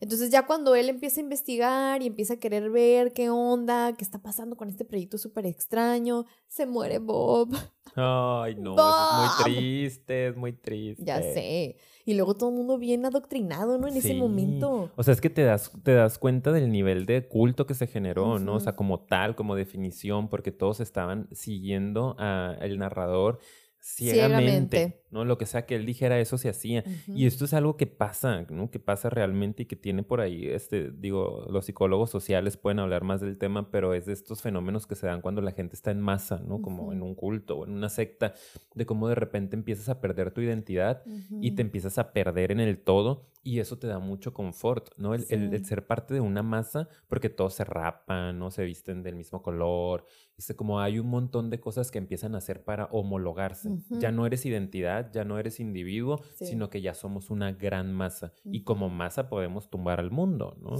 [0.00, 4.02] Entonces ya cuando él empieza a investigar y empieza a querer ver qué onda, qué
[4.04, 7.54] está pasando con este proyecto súper extraño, se muere Bob.
[7.94, 11.04] Ay, no, es muy triste, es muy triste.
[11.04, 11.76] Ya sé.
[12.04, 13.88] Y luego todo el mundo bien adoctrinado, ¿no?
[13.88, 14.90] En ese momento.
[14.94, 17.86] O sea, es que te das, te das cuenta del nivel de culto que se
[17.86, 18.56] generó, ¿no?
[18.56, 23.38] O sea, como tal, como definición, porque todos estaban siguiendo al narrador
[23.84, 25.02] ciegamente, Ciegamente.
[25.10, 25.26] ¿no?
[25.26, 26.84] Lo que sea que él dijera, eso se hacía.
[27.06, 28.70] Y esto es algo que pasa, ¿no?
[28.70, 33.04] Que pasa realmente y que tiene por ahí, este, digo, los psicólogos sociales pueden hablar
[33.04, 35.90] más del tema, pero es de estos fenómenos que se dan cuando la gente está
[35.90, 36.62] en masa, ¿no?
[36.62, 38.32] Como en un culto o en una secta,
[38.74, 41.02] de cómo de repente empiezas a perder tu identidad
[41.42, 45.14] y te empiezas a perder en el todo y eso te da mucho confort, ¿no?
[45.14, 48.50] El, el- ser parte de una masa porque todos se rapan, ¿no?
[48.50, 50.04] Se visten del mismo color.
[50.36, 53.70] Este, como hay un montón de cosas que empiezan a hacer para homologarse.
[53.90, 56.46] Ya no eres identidad, ya no eres individuo, Sí.
[56.46, 58.32] sino que ya somos una gran masa.
[58.44, 60.76] Y como masa podemos tumbar al mundo, ¿no?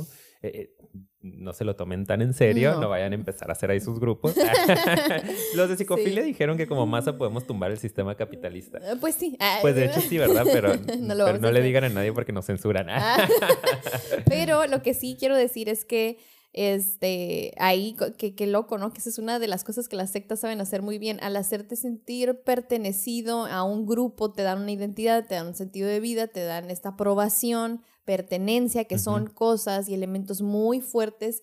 [0.46, 0.76] Eh, eh,
[1.22, 2.88] no se lo tomen tan en serio, no, No.
[2.90, 4.34] vayan a empezar a hacer ahí sus grupos.
[5.54, 6.28] Los de psicofilia Sí.
[6.28, 8.78] dijeron que como masa podemos tumbar el sistema capitalista.
[8.86, 9.34] Ah, Pues sí.
[9.40, 10.44] Ah, Pues de hecho sí, ¿verdad?
[10.52, 10.74] Pero
[11.40, 12.88] No le digan a nadie porque nos censuran.
[12.90, 13.26] Ah.
[14.28, 16.18] Pero lo que sí quiero decir es que
[16.52, 18.92] este ahí que, que loco, ¿no?
[18.92, 21.18] Que esa es una de las cosas que las sectas saben hacer muy bien.
[21.22, 25.88] Al hacerte sentir pertenecido a un grupo, te dan una identidad, te dan un sentido
[25.88, 31.42] de vida, te dan esta aprobación, pertenencia, que son cosas y elementos muy fuertes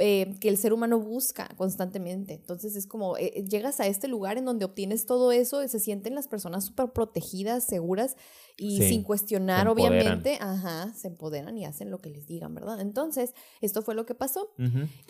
[0.00, 2.34] eh, que el ser humano busca constantemente.
[2.34, 5.68] Entonces es como, eh, eh, llegas a este lugar en donde obtienes todo eso y
[5.68, 8.16] se sienten las personas súper protegidas, seguras
[8.56, 12.80] y Sí, sin cuestionar, obviamente, ajá, se empoderan y hacen lo que les digan, ¿verdad?
[12.80, 14.52] Entonces, esto fue lo que pasó.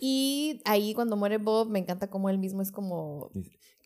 [0.00, 3.30] Y ahí cuando muere Bob, me encanta cómo él mismo es como...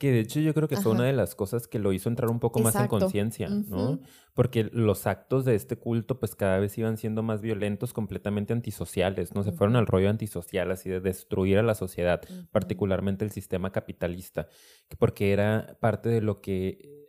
[0.03, 2.29] Que de hecho yo creo que fue una de las cosas que lo hizo entrar
[2.29, 4.01] un poco más en conciencia, ¿no?
[4.35, 9.33] Porque los actos de este culto pues cada vez iban siendo más violentos, completamente antisociales,
[9.35, 9.45] ¿no?
[9.45, 14.49] Se fueron al rollo antisocial, así de destruir a la sociedad, particularmente el sistema capitalista,
[14.89, 17.02] que- porque era parte de lo que...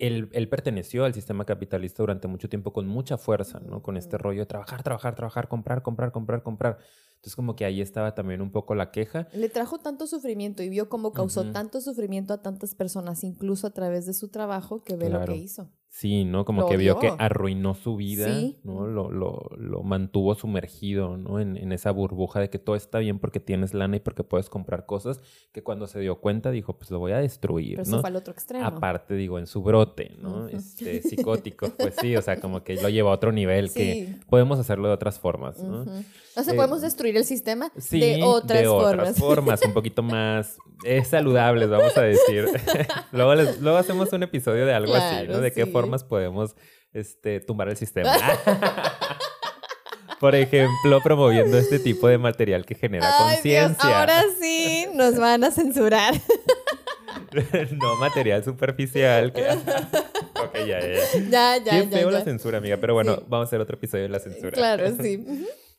[0.00, 3.82] Él, él perteneció al sistema capitalista durante mucho tiempo con mucha fuerza, ¿no?
[3.82, 6.78] Con este rollo de trabajar, trabajar, trabajar, comprar, comprar, comprar, comprar.
[7.20, 9.28] Entonces como que ahí estaba también un poco la queja.
[9.34, 13.70] Le trajo tanto sufrimiento y vio cómo causó tanto sufrimiento a tantas personas, incluso a
[13.70, 15.70] través de su trabajo, que ve lo que hizo.
[15.92, 16.44] Sí, ¿no?
[16.44, 18.58] Como Lo que vio que arruinó su vida, Sí.
[18.62, 18.86] ¿no?
[18.86, 21.40] Lo, lo, lo mantuvo sumergido, ¿no?
[21.40, 24.48] En, en esa burbuja de que todo está bien porque tienes lana y porque puedes
[24.48, 25.20] comprar cosas,
[25.50, 28.00] que cuando se dio cuenta dijo, pues lo voy a destruir, Pero eso ¿no?
[28.02, 28.64] fue al otro extremo.
[28.64, 30.46] Aparte, digo, en su brote, ¿no?
[30.46, 34.20] Este, psicótico, pues sí, o sea, como que lo lleva a otro nivel, que Sí.
[34.28, 35.84] podemos hacerlo de otras formas, ¿no?
[36.40, 39.16] O sea, Eh, podemos destruir el sistema Sí, de otras formas.
[39.18, 42.46] formas, un poquito más eh, saludables, vamos a decir.
[43.12, 45.40] luego, les- luego hacemos un episodio de algo así, ¿no?
[45.40, 46.54] De qué formas podemos
[46.92, 48.12] este, tumbar el sistema.
[50.18, 54.00] Por ejemplo, promoviendo este tipo de material que genera conciencia.
[54.00, 56.12] ahora sí nos van a censurar.
[57.72, 59.32] no material superficial.
[59.32, 59.48] Que...
[59.50, 61.20] ok, ya, ya, ya.
[61.30, 61.98] ya, ya, Qué ya.
[61.98, 62.18] feo ya.
[62.18, 62.76] la censura, amiga.
[62.78, 63.22] Pero bueno, Sí.
[63.28, 64.50] vamos a hacer otro episodio de la censura.
[64.50, 65.24] Claro, sí.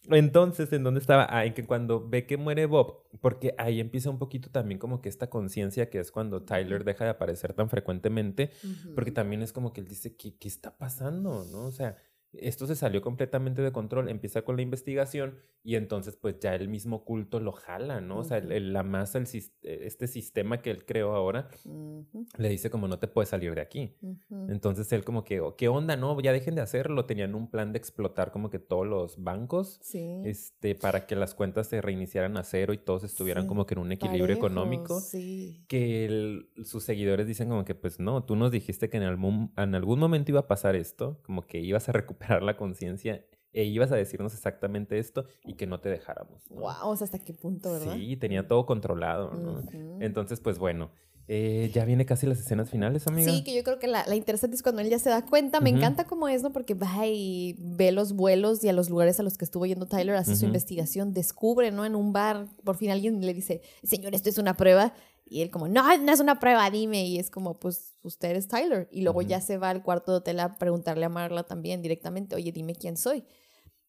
[0.10, 1.28] Entonces, ¿en dónde estaba?
[1.30, 5.02] Ah, en que cuando ve que muere Bob, porque ahí empieza un poquito también como
[5.02, 8.52] que esta conciencia que es cuando Tyler deja de aparecer tan frecuentemente,
[8.95, 11.45] porque también es como que él dice, ¿qué, qué está pasando?
[11.52, 11.66] ¿No?
[11.66, 11.97] O sea,
[12.34, 16.69] esto se salió completamente de control, empieza con la investigación y entonces pues ya el
[16.69, 18.19] mismo culto lo jala, ¿no?
[18.19, 22.25] O sea, el- el- la masa, el, sis- este sistema que él creó ahora, Ujú,
[22.38, 23.95] le dice como no te puedes salir de aquí.
[24.01, 24.47] ujú.
[24.49, 25.95] Entonces él como que, "Oh, ¿qué onda?
[25.97, 27.05] No, ya dejen de hacerlo.
[27.05, 30.21] Tenían un plan de explotar como que todos los bancos Sí.
[30.23, 33.73] este, para que las cuentas se reiniciaran a cero y todos estuvieran Sí, como que
[33.73, 34.99] en un equilibrio Parejo, económico.
[35.01, 35.65] Sí.
[35.67, 39.75] Que sus seguidores dicen como que, pues no, tú nos dijiste que en algún, en
[39.75, 43.91] algún momento iba a pasar esto, como que ibas a recuperar la conciencia e ibas
[43.91, 46.49] a decirnos exactamente esto y que no te dejáramos.
[46.49, 46.61] ¿no?
[46.61, 47.95] Wow, o sea, hasta qué punto, ¿verdad?
[47.95, 49.61] Sí, tenía todo controlado, ¿no?
[49.99, 50.91] Entonces, pues bueno,
[51.28, 53.32] Eh, ya viene casi las escenas finales, amiga.
[53.32, 55.61] Sí, que yo creo que la, la interesante es cuando él ya se da cuenta.
[55.61, 56.51] Me encanta cómo es, ¿no?
[56.51, 59.86] Porque va y ve los vuelos y a los lugares a los que estuvo yendo
[59.86, 61.86] Tyler, hace su investigación, descubre, ¿no?
[61.86, 64.93] En un bar, por fin alguien le dice, señor, esto es una prueba.
[65.32, 67.05] Y él como, no, no es una prueba, dime.
[67.05, 68.89] Y es como, pues usted es Tyler.
[68.91, 72.36] Y luego ya se va al cuarto de hotel a preguntarle a Marla también directamente,
[72.36, 73.23] oye, dime quién soy.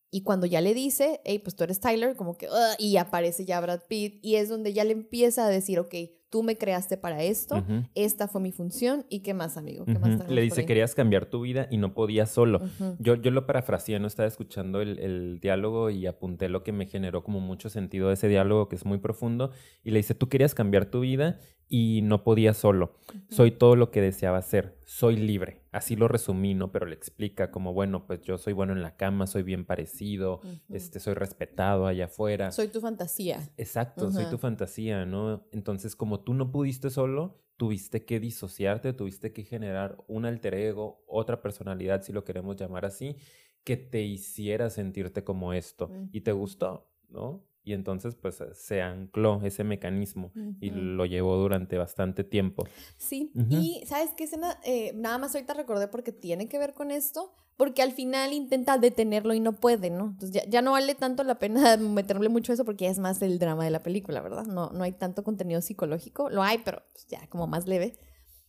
[0.09, 3.61] Y cuando ya le dice, hey, pues tú eres Tyler, como que, y aparece ya
[3.61, 4.25] Brad Pitt.
[4.25, 5.93] Y es donde ya le empieza a decir, ok,
[6.33, 7.63] tú me creaste para esto,
[7.95, 9.85] esta fue mi función y qué más, amigo.
[9.85, 12.63] ¿Qué más Le dice, querías cambiar tu vida y no podías solo.
[12.99, 16.87] yo, yo lo parafraseé, no estaba escuchando el, el, diálogo y apunté lo que me
[16.87, 19.51] generó como mucho sentido de ese diálogo que es muy profundo.
[19.85, 22.95] Y le dice, tú querías cambiar tu vida y no podía solo.
[23.29, 24.79] Soy todo lo que deseaba ser.
[24.87, 25.62] Soy libre.
[25.73, 26.71] Así lo resumí, ¿no?
[26.71, 30.43] Pero le explica como, bueno, pues yo soy bueno en la cama, soy bien parecido,
[30.69, 32.53] este, soy respetado allá afuera.
[32.53, 33.51] Soy tu fantasía.
[33.57, 35.49] Exacto, soy tu fantasía, ¿no?
[35.51, 41.05] Entonces, como tú no pudiste solo, tuviste que disociarte, tuviste que generar un alter ego,
[41.07, 43.17] otra personalidad, si lo queremos llamar así,
[43.65, 45.91] que te hiciera sentirte como esto.
[46.13, 47.47] Y te gustó, ¿no?
[47.65, 52.65] Y entonces, pues, eh, se ancló ese mecanismo y lo llevó durante bastante tiempo.
[52.97, 54.59] Sí, y ¿sabes qué escena?
[54.65, 58.79] Eh, nada más ahorita recordé porque tiene que ver con esto, porque al final intenta
[58.79, 60.07] detenerlo y no puede, ¿no?
[60.07, 63.39] Entonces ya, ya no vale tanto la pena meterle mucho eso porque es más el
[63.39, 64.45] drama de la película, ¿verdad?
[64.47, 67.97] No, no hay tanto contenido psicológico, lo hay, pero pues, ya como más leve.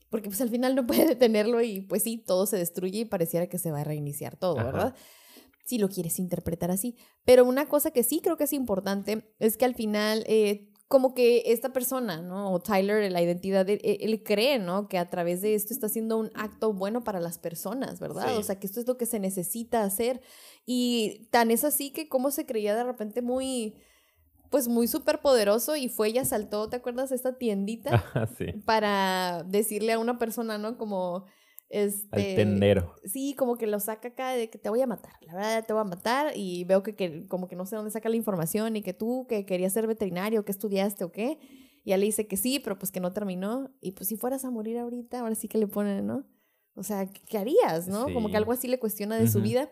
[0.10, 3.48] Porque pues al final no puede detenerlo y pues sí, todo se destruye y pareciera
[3.48, 4.96] que se va a reiniciar todo, ¿verdad?
[5.64, 6.96] Si lo quieres interpretar así.
[7.26, 11.14] Pero una cosa que sí creo que es importante es que al final, eh, como
[11.14, 12.52] que esta persona, ¿no?
[12.52, 14.88] O Tyler, la identidad, de, e, él, cree, ¿no?
[14.88, 18.38] Que a través de esto está haciendo un acto bueno para las personas, ¿verdad?
[18.38, 20.22] O sea, que esto es lo que se necesita hacer.
[20.66, 23.76] Y tan es así que como se creía de repente muy
[24.54, 27.12] pues muy súper poderoso y fue y asaltó, ¿te acuerdas?
[27.12, 28.06] Esta tiendita
[28.38, 28.52] sí.
[28.66, 30.78] para decirle a una persona, ¿no?
[30.78, 31.26] Como,
[31.70, 32.94] este, Al tendero.
[33.04, 35.14] Sí, como que lo saca acá de que te voy a matar.
[35.22, 36.34] La verdad, te voy a matar.
[36.36, 39.26] Y veo que, que como que no sé dónde saca la información y que tú
[39.28, 41.40] que querías ser veterinario, que estudiaste o qué.
[41.84, 43.72] Y él le dice que sí, pero pues que no terminó.
[43.82, 46.26] Y pues si fueras a morir ahorita, ahora sí que le ponen, ¿no?
[46.76, 48.06] O sea, ¿qué harías, no?
[48.14, 49.70] Como que algo así le cuestiona de su vida.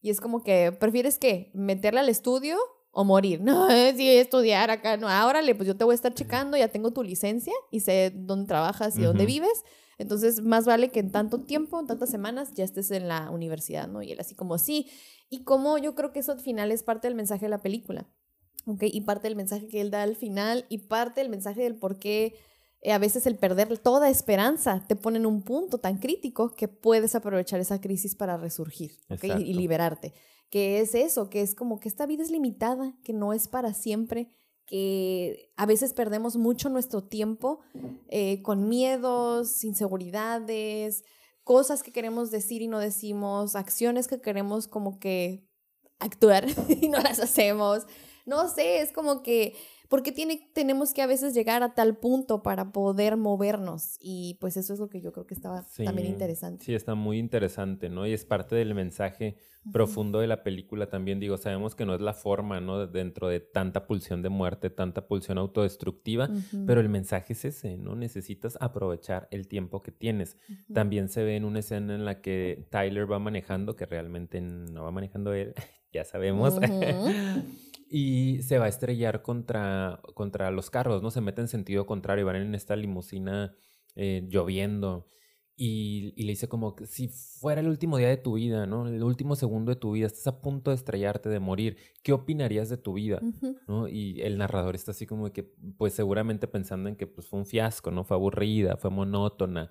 [0.00, 1.50] Y es como que, ¿prefieres qué?
[1.54, 2.56] ¿Meterle al estudio
[2.90, 3.40] o morir?
[3.42, 4.96] No, sí, estudiar acá.
[4.96, 8.10] No, ahora pues yo te voy a estar checando, ya tengo tu licencia y sé
[8.14, 9.64] dónde trabajas y dónde vives
[10.02, 13.88] entonces, más vale que en tanto tiempo, en tantas semanas, ya estés en la universidad,
[13.88, 14.02] ¿no?
[14.02, 14.90] Y él así como, sí.
[15.30, 18.08] Y como yo creo que eso al final es parte del mensaje de la película,
[18.66, 18.82] ¿ok?
[18.82, 21.98] Y parte del mensaje que él da al final y parte del mensaje del por
[22.00, 22.34] qué
[22.80, 26.66] eh, a veces el perder toda esperanza te pone en un punto tan crítico que
[26.66, 30.12] puedes aprovechar esa crisis para resurgir, y liberarte.
[30.50, 33.72] Que es eso, que es como que esta vida es limitada, que no es para
[33.72, 34.32] siempre
[35.56, 37.60] a veces perdemos mucho nuestro tiempo
[38.08, 41.04] eh, con miedos, inseguridades,
[41.44, 45.46] cosas que queremos decir y no decimos, acciones que queremos como que
[45.98, 47.86] actuar y no las hacemos.
[48.24, 49.54] No sé, es como que
[49.92, 53.98] porque tiene, tenemos que a veces llegar a tal punto para poder movernos?
[54.00, 56.64] Y pues eso es lo que yo creo que estaba también interesante.
[56.64, 58.06] Sí, está muy interesante, ¿no?
[58.06, 59.36] Y es parte del mensaje
[59.70, 61.20] profundo de la película también.
[61.20, 62.86] Digo, sabemos que no es la forma, ¿no?
[62.86, 66.30] Dentro de tanta pulsión de muerte, tanta pulsión autodestructiva,
[66.66, 67.94] pero el mensaje es ese, ¿no?
[67.94, 70.38] Necesitas aprovechar el tiempo que tienes.
[70.72, 74.84] También se ve en una escena en la que Tyler va manejando, que realmente no
[74.84, 75.52] va manejando él,
[75.92, 76.58] ya sabemos.
[77.94, 81.10] Y se va a estrellar contra, contra los carros, ¿no?
[81.10, 83.54] Se mete en sentido contrario, van en esta limusina
[83.96, 85.04] eh, lloviendo.
[85.54, 88.88] Y, le dice como que si fuera el último día de tu vida, ¿no?
[88.88, 92.70] El último segundo de tu vida, estás a punto de estrellarte, de morir, ¿qué opinarías
[92.70, 93.20] de tu vida?
[93.68, 93.86] ¿no?
[93.86, 95.42] Y el narrador está así como que,
[95.76, 98.04] pues seguramente pensando en que pues, fue un fiasco, ¿no?
[98.04, 99.70] Fue aburrida, fue monótona,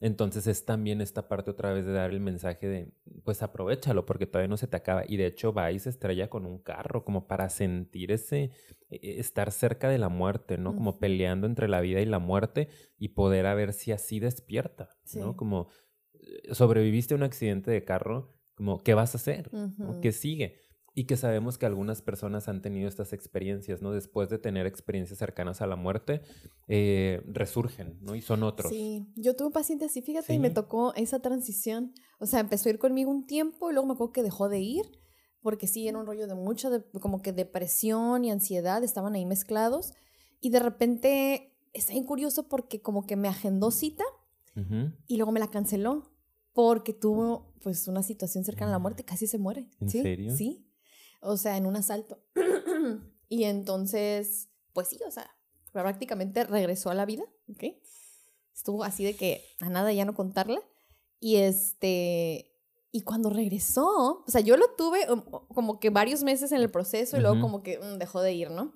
[0.00, 2.92] entonces es también esta parte otra vez de dar el mensaje de,
[3.24, 5.04] pues aprovechalo porque todavía no se te acaba.
[5.06, 8.50] Y de hecho va y se estrella con un carro como para sentir ese,
[8.90, 10.74] e, e, estar cerca de la muerte, ¿no?
[10.74, 14.90] Como peleando entre la vida y la muerte y poder a ver si así despierta,
[15.16, 15.36] ¿no?
[15.36, 15.68] Como
[16.14, 19.50] eh, sobreviviste a un accidente de carro, como, ¿qué vas a hacer?
[20.02, 20.56] ¿Qué sigue?
[20.98, 23.92] Y que sabemos que algunas personas han tenido estas experiencias, ¿no?
[23.92, 26.22] Después de tener experiencias cercanas a la muerte,
[26.66, 28.16] eh, resurgen, ¿no?
[28.16, 28.72] Y son otros.
[28.72, 31.92] Sí, yo tuve un paciente así, fíjate, y me tocó esa transición.
[32.18, 34.58] O sea, empezó a ir conmigo un tiempo y luego me acuerdo que dejó de
[34.58, 34.86] ir,
[35.40, 36.68] porque sí, era un rollo de mucha,
[37.00, 39.92] como que depresión y ansiedad, estaban ahí mezclados.
[40.40, 44.02] Y de repente, está bien curioso porque como que me agendó cita
[45.06, 46.10] y luego me la canceló
[46.54, 49.68] porque tuvo pues una situación cercana a la muerte, casi se muere.
[49.78, 50.34] ¿En serio?
[50.34, 50.67] Sí,
[51.20, 52.22] o sea, en un asalto.
[53.28, 55.30] y entonces, pues sí, o sea,
[55.72, 57.64] prácticamente regresó a la vida, ¿ok?
[58.58, 60.60] estuvo así de que a nada ya no contarla.
[61.20, 62.52] Y este,
[62.90, 65.22] y cuando regresó, o sea, yo lo tuve um,
[65.54, 68.50] como que varios meses en el proceso y luego como que mm, dejó de ir,
[68.50, 68.74] ¿no?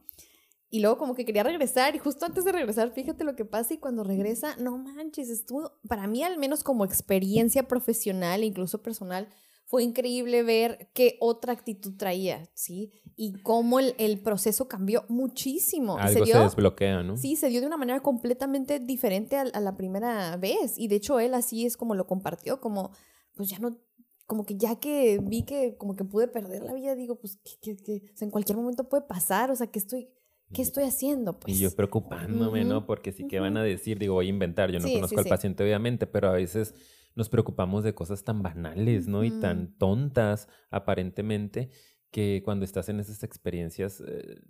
[0.70, 3.74] Y luego como que quería regresar y justo antes de regresar, fíjate lo que pasa
[3.74, 8.82] y cuando regresa, no manches, estuvo, para mí al menos como experiencia profesional e incluso
[8.82, 9.28] personal,
[9.72, 12.92] fue increíble ver qué otra actitud traía, ¿sí?
[13.16, 15.96] Y cómo el, el proceso cambió muchísimo.
[15.96, 17.16] Algo se, desbloquea, ¿no?
[17.16, 20.74] Sí, se dio de una manera completamente diferente a, a, la primera vez.
[20.76, 22.90] Y de hecho él así es como lo compartió, como,
[23.34, 23.78] pues ya no,
[24.26, 27.58] como que ya que vi que como que pude perder la vida, digo, pues que,
[27.62, 30.10] que, que o sea, en cualquier momento puede pasar, o sea, que estoy
[30.52, 31.40] ¿qué estoy haciendo?
[31.40, 31.56] Pues?
[31.56, 32.84] Y yo preocupándome, ¿no?
[32.84, 33.98] Porque sí, ¿qué van a decir?
[33.98, 36.74] Digo, voy a inventar, yo no conozco al paciente, obviamente, pero a veces
[37.14, 39.24] nos preocupamos de cosas tan banales, ¿no?
[39.24, 41.70] Y tan tontas, aparentemente,
[42.10, 44.02] que cuando estás en esas experiencias...
[44.06, 44.40] Eh,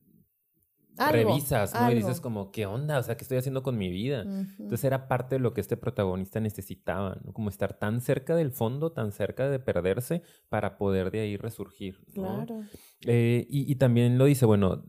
[1.11, 1.91] revisas, ¿no?
[1.91, 2.99] Y dices como, ¿qué onda?
[2.99, 4.23] O sea, ¿qué estoy haciendo con mi vida?
[4.23, 7.33] Entonces era parte de lo que este protagonista necesitaba, ¿no?
[7.33, 12.05] Como estar tan cerca del fondo, tan cerca de perderse para poder de ahí resurgir,
[12.15, 12.45] ¿no?
[12.45, 12.63] Claro.
[13.07, 14.85] Eh, y, y, también lo dice, bueno,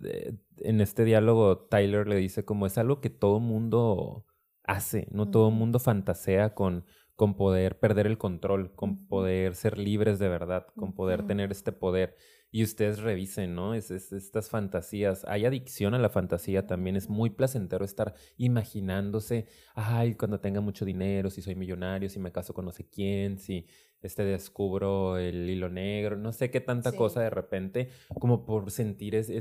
[0.57, 4.25] en este diálogo Tyler le dice como es algo que todo mundo
[4.63, 5.29] hace, ¿no?
[5.29, 6.85] Todo mundo fantasea con,
[7.15, 11.71] con poder perder el control, con poder ser libres de verdad, con poder tener este
[11.71, 12.15] poder.
[12.49, 13.73] Y ustedes revisen, ¿no?
[13.73, 15.25] Es, estas fantasías.
[15.25, 16.95] Hay adicción a la fantasía también.
[16.95, 22.31] Es muy placentero estar imaginándose, ay, cuando tenga mucho dinero, si soy millonario, si me
[22.31, 23.67] caso con no sé quién, si
[24.01, 27.89] este descubro el hilo negro, no sé qué tanta cosa de repente,
[28.19, 29.37] como por sentir ese,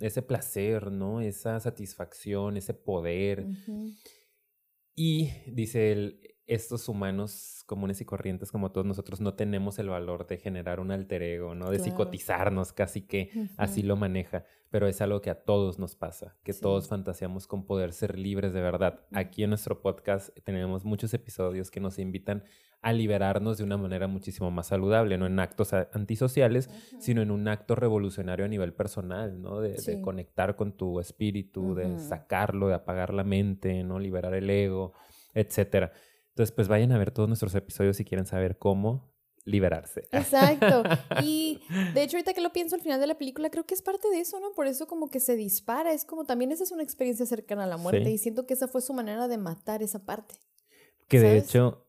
[0.00, 1.20] ese placer, ¿no?
[1.20, 3.46] Esa satisfacción, ese poder.
[4.94, 10.26] Y dice él, estos humanos comunes y corrientes como todos nosotros no tenemos el valor
[10.26, 11.70] de generar un alter ego, ¿no?
[11.70, 16.36] De psicotizarnos, casi que así lo maneja, pero es algo que a todos nos pasa,
[16.44, 19.00] que todos fantaseamos con poder ser libres de verdad.
[19.12, 22.44] Aquí en nuestro podcast tenemos muchos episodios que nos invitan
[22.82, 26.70] a liberarnos de una manera muchísimo más saludable, no en actos antisociales,
[27.00, 29.60] sino en un acto revolucionario a nivel personal, ¿no?
[29.60, 33.98] De, de conectar con tu espíritu, de sacarlo, de apagar la mente, ¿no?
[33.98, 34.92] Liberar el ego,
[35.34, 35.90] etcétera.
[36.36, 39.10] Entonces, pues vayan a ver todos nuestros episodios si quieren saber cómo
[39.46, 40.06] liberarse.
[40.12, 40.82] Exacto.
[41.24, 41.62] Y
[41.94, 44.10] de hecho, ahorita que lo pienso al final de la película, creo que es parte
[44.10, 44.52] de eso, ¿no?
[44.52, 47.66] Por eso como que se dispara, es como también esa es una experiencia cercana a
[47.66, 50.34] la muerte y siento que esa fue su manera de matar esa parte.
[51.08, 51.86] Que de hecho,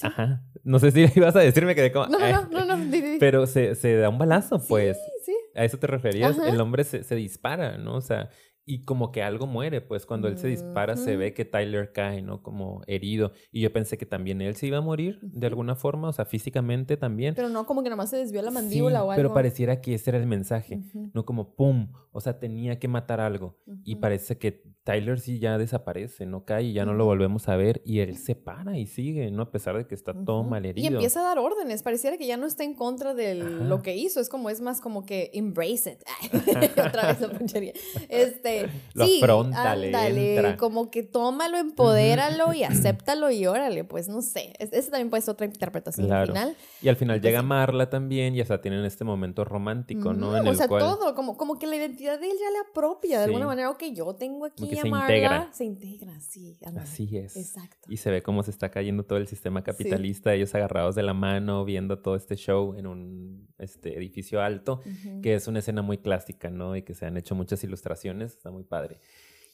[0.00, 2.06] ajá, no sé si ibas a decirme que de cómo...
[2.06, 4.96] No, no, no, no, Pero se, se, da un balazo, pues.
[4.96, 5.36] Sí, sí.
[5.54, 7.96] A eso te referías, el hombre se, se dispara, ¿no?
[7.96, 8.30] O sea,
[8.68, 12.20] y como que algo muere, pues cuando él se dispara se ve que Tyler cae,
[12.20, 12.42] ¿no?
[12.42, 13.30] Como herido.
[13.52, 16.24] Y yo pensé que también él se iba a morir de alguna forma, o sea,
[16.24, 17.36] físicamente también.
[17.36, 19.22] Pero no como que nomás se desvió la mandíbula o algo.
[19.22, 20.80] Pero pareciera que ese era el mensaje,
[21.14, 23.56] no como pum, o sea, tenía que matar algo.
[23.84, 27.56] Y parece que Tyler sí ya desaparece, no cae y ya no lo volvemos a
[27.56, 29.42] ver y él se para y sigue, ¿no?
[29.42, 30.84] A pesar de que está todo mal herido.
[30.84, 33.96] Y empieza a dar órdenes, pareciera que ya no está en contra de lo que
[33.96, 36.02] hizo, es como, es más como que embrace it.
[36.88, 37.72] Otra vez la punchería.
[38.08, 38.55] Este,
[38.94, 44.52] lo sí, ándale, como que tómalo, empodéralo y acéptalo y órale, pues no sé.
[44.58, 46.56] Esa también puede ser otra interpretación al final.
[46.82, 50.36] Y al final llega Marla también y hasta tienen este momento romántico, ¿no?
[50.36, 53.24] En o sea, todo, como, como que la identidad de él ya le apropia de
[53.26, 53.70] alguna manera.
[53.70, 55.16] Ok, yo tengo aquí a se Marla.
[55.16, 55.48] Integra.
[55.52, 56.58] Se integra, sí.
[56.78, 57.36] Así es.
[57.36, 57.88] Exacto.
[57.88, 61.14] Y se ve cómo se está cayendo todo el sistema capitalista, ellos agarrados de la
[61.14, 64.82] mano, viendo todo este show en un este, edificio alto,
[65.22, 66.76] que es una escena muy clásica, ¿no?
[66.76, 68.98] Y que se han hecho muchas ilustraciones muy padre.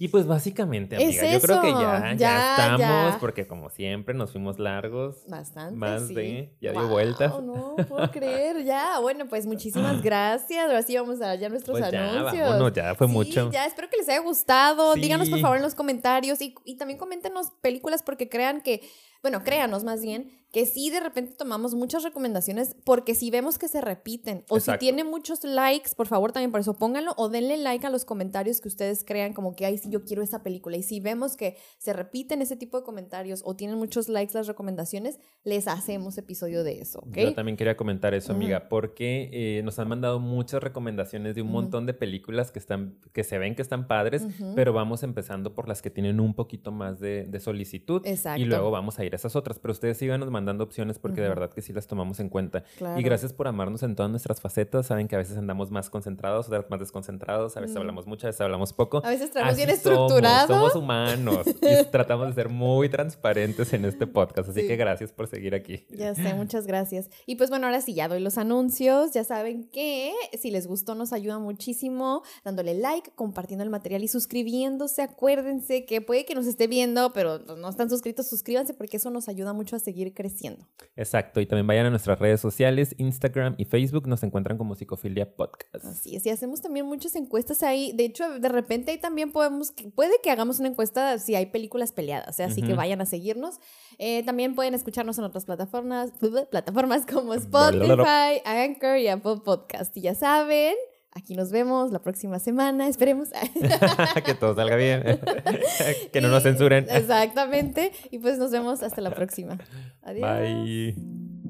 [0.02, 4.58] Y pues básicamente, amiga, yo creo que ya, ya, estamos, porque como siempre nos fuimos
[4.58, 5.24] largos.
[5.28, 5.76] Bastante.
[5.76, 7.32] Más de, ya dio vueltas.
[7.40, 8.98] No puedo creer, ya.
[8.98, 10.64] Bueno, pues muchísimas gracias.
[10.64, 12.74] Ahora sí vamos a ya nuestros pues anuncios.
[12.74, 13.52] Ya, ya fue mucho.
[13.52, 14.94] Ya, espero que les haya gustado.
[14.94, 18.80] Díganos por favor en los comentarios y, y también coméntenos películas porque crean que,
[19.22, 23.68] bueno, créanos más bien que sí de repente tomamos muchas recomendaciones porque si vemos que
[23.68, 24.44] se repiten.
[24.50, 27.90] O si tiene muchos likes, por favor también por eso pónganlo o denle like a
[27.90, 30.76] los comentarios que ustedes crean como que, ay, sí, yo quiero esa película.
[30.76, 34.46] Y si vemos que se repiten ese tipo de comentarios o tienen muchos likes las
[34.46, 37.16] recomendaciones, les hacemos episodio de eso, ¿ok?
[37.16, 41.50] Yo también quería comentar eso, amiga, porque eh, nos han mandado muchas recomendaciones de un
[41.50, 45.66] montón de películas que, están, que se ven que están padres, pero vamos empezando por
[45.66, 48.06] las que tienen un poquito más de, solicitud
[48.36, 49.58] y luego vamos a ir esas otras.
[49.58, 52.64] Pero ustedes síganos mandando opciones porque de verdad que sí las tomamos en cuenta.
[52.96, 54.86] Y gracias por amarnos en todas nuestras facetas.
[54.86, 57.56] Saben que a veces andamos más concentrados, otras más desconcentrados.
[57.56, 59.02] A veces hablamos mucho, a veces hablamos poco.
[59.04, 60.48] A veces estamos bien estructurados.
[60.48, 64.50] Somos, humanos y tratamos de ser muy transparentes en este podcast.
[64.50, 65.86] Así que gracias por seguir aquí.
[65.90, 67.10] Ya sé, muchas gracias.
[67.26, 69.12] Y pues bueno, ahora sí ya doy los anuncios.
[69.12, 74.08] Ya saben que si les gustó nos ayuda muchísimo dándole like, compartiendo el material y
[74.08, 75.02] suscribiéndose.
[75.02, 79.28] Acuérdense que puede que nos esté viendo, pero no están suscritos, suscríbanse porque eso nos
[79.28, 80.68] ayuda mucho a seguir creciendo.
[80.96, 81.40] Exacto.
[81.40, 84.06] Y también vayan a nuestras redes sociales, Instagram y Facebook.
[84.06, 85.84] Nos encuentran como Psicofilia Podcast.
[85.84, 86.24] Así es.
[86.24, 87.92] Y hacemos también muchas encuestas ahí.
[87.94, 91.92] De hecho, de repente ahí también podemos, puede que hagamos una encuesta si hay películas
[91.92, 92.38] peleadas.
[92.38, 92.44] ¿eh?
[92.44, 93.58] Así que vayan a seguirnos.
[93.98, 96.12] Eh, también pueden escucharnos en otras plataformas,
[96.50, 99.96] plataformas como Spotify, Anchor y Apple Podcast.
[99.96, 100.76] Y ya saben,
[101.14, 103.28] Aquí nos vemos la próxima semana, esperemos.
[104.24, 105.02] que todo salga bien,
[106.12, 106.86] que no nos censuren.
[106.88, 109.58] Exactamente, y pues nos vemos hasta la próxima.
[110.02, 110.40] Adiós.
[110.40, 111.41] Bye.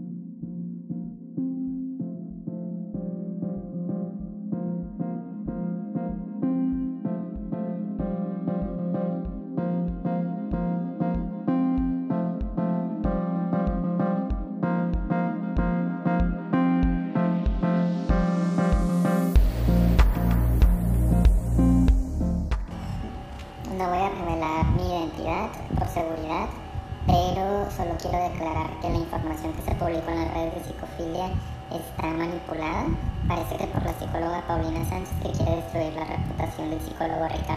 [33.29, 37.43] Parece que por la psicóloga Paulina Sánchez que quiere destruir la reputación del psicólogo Ricardo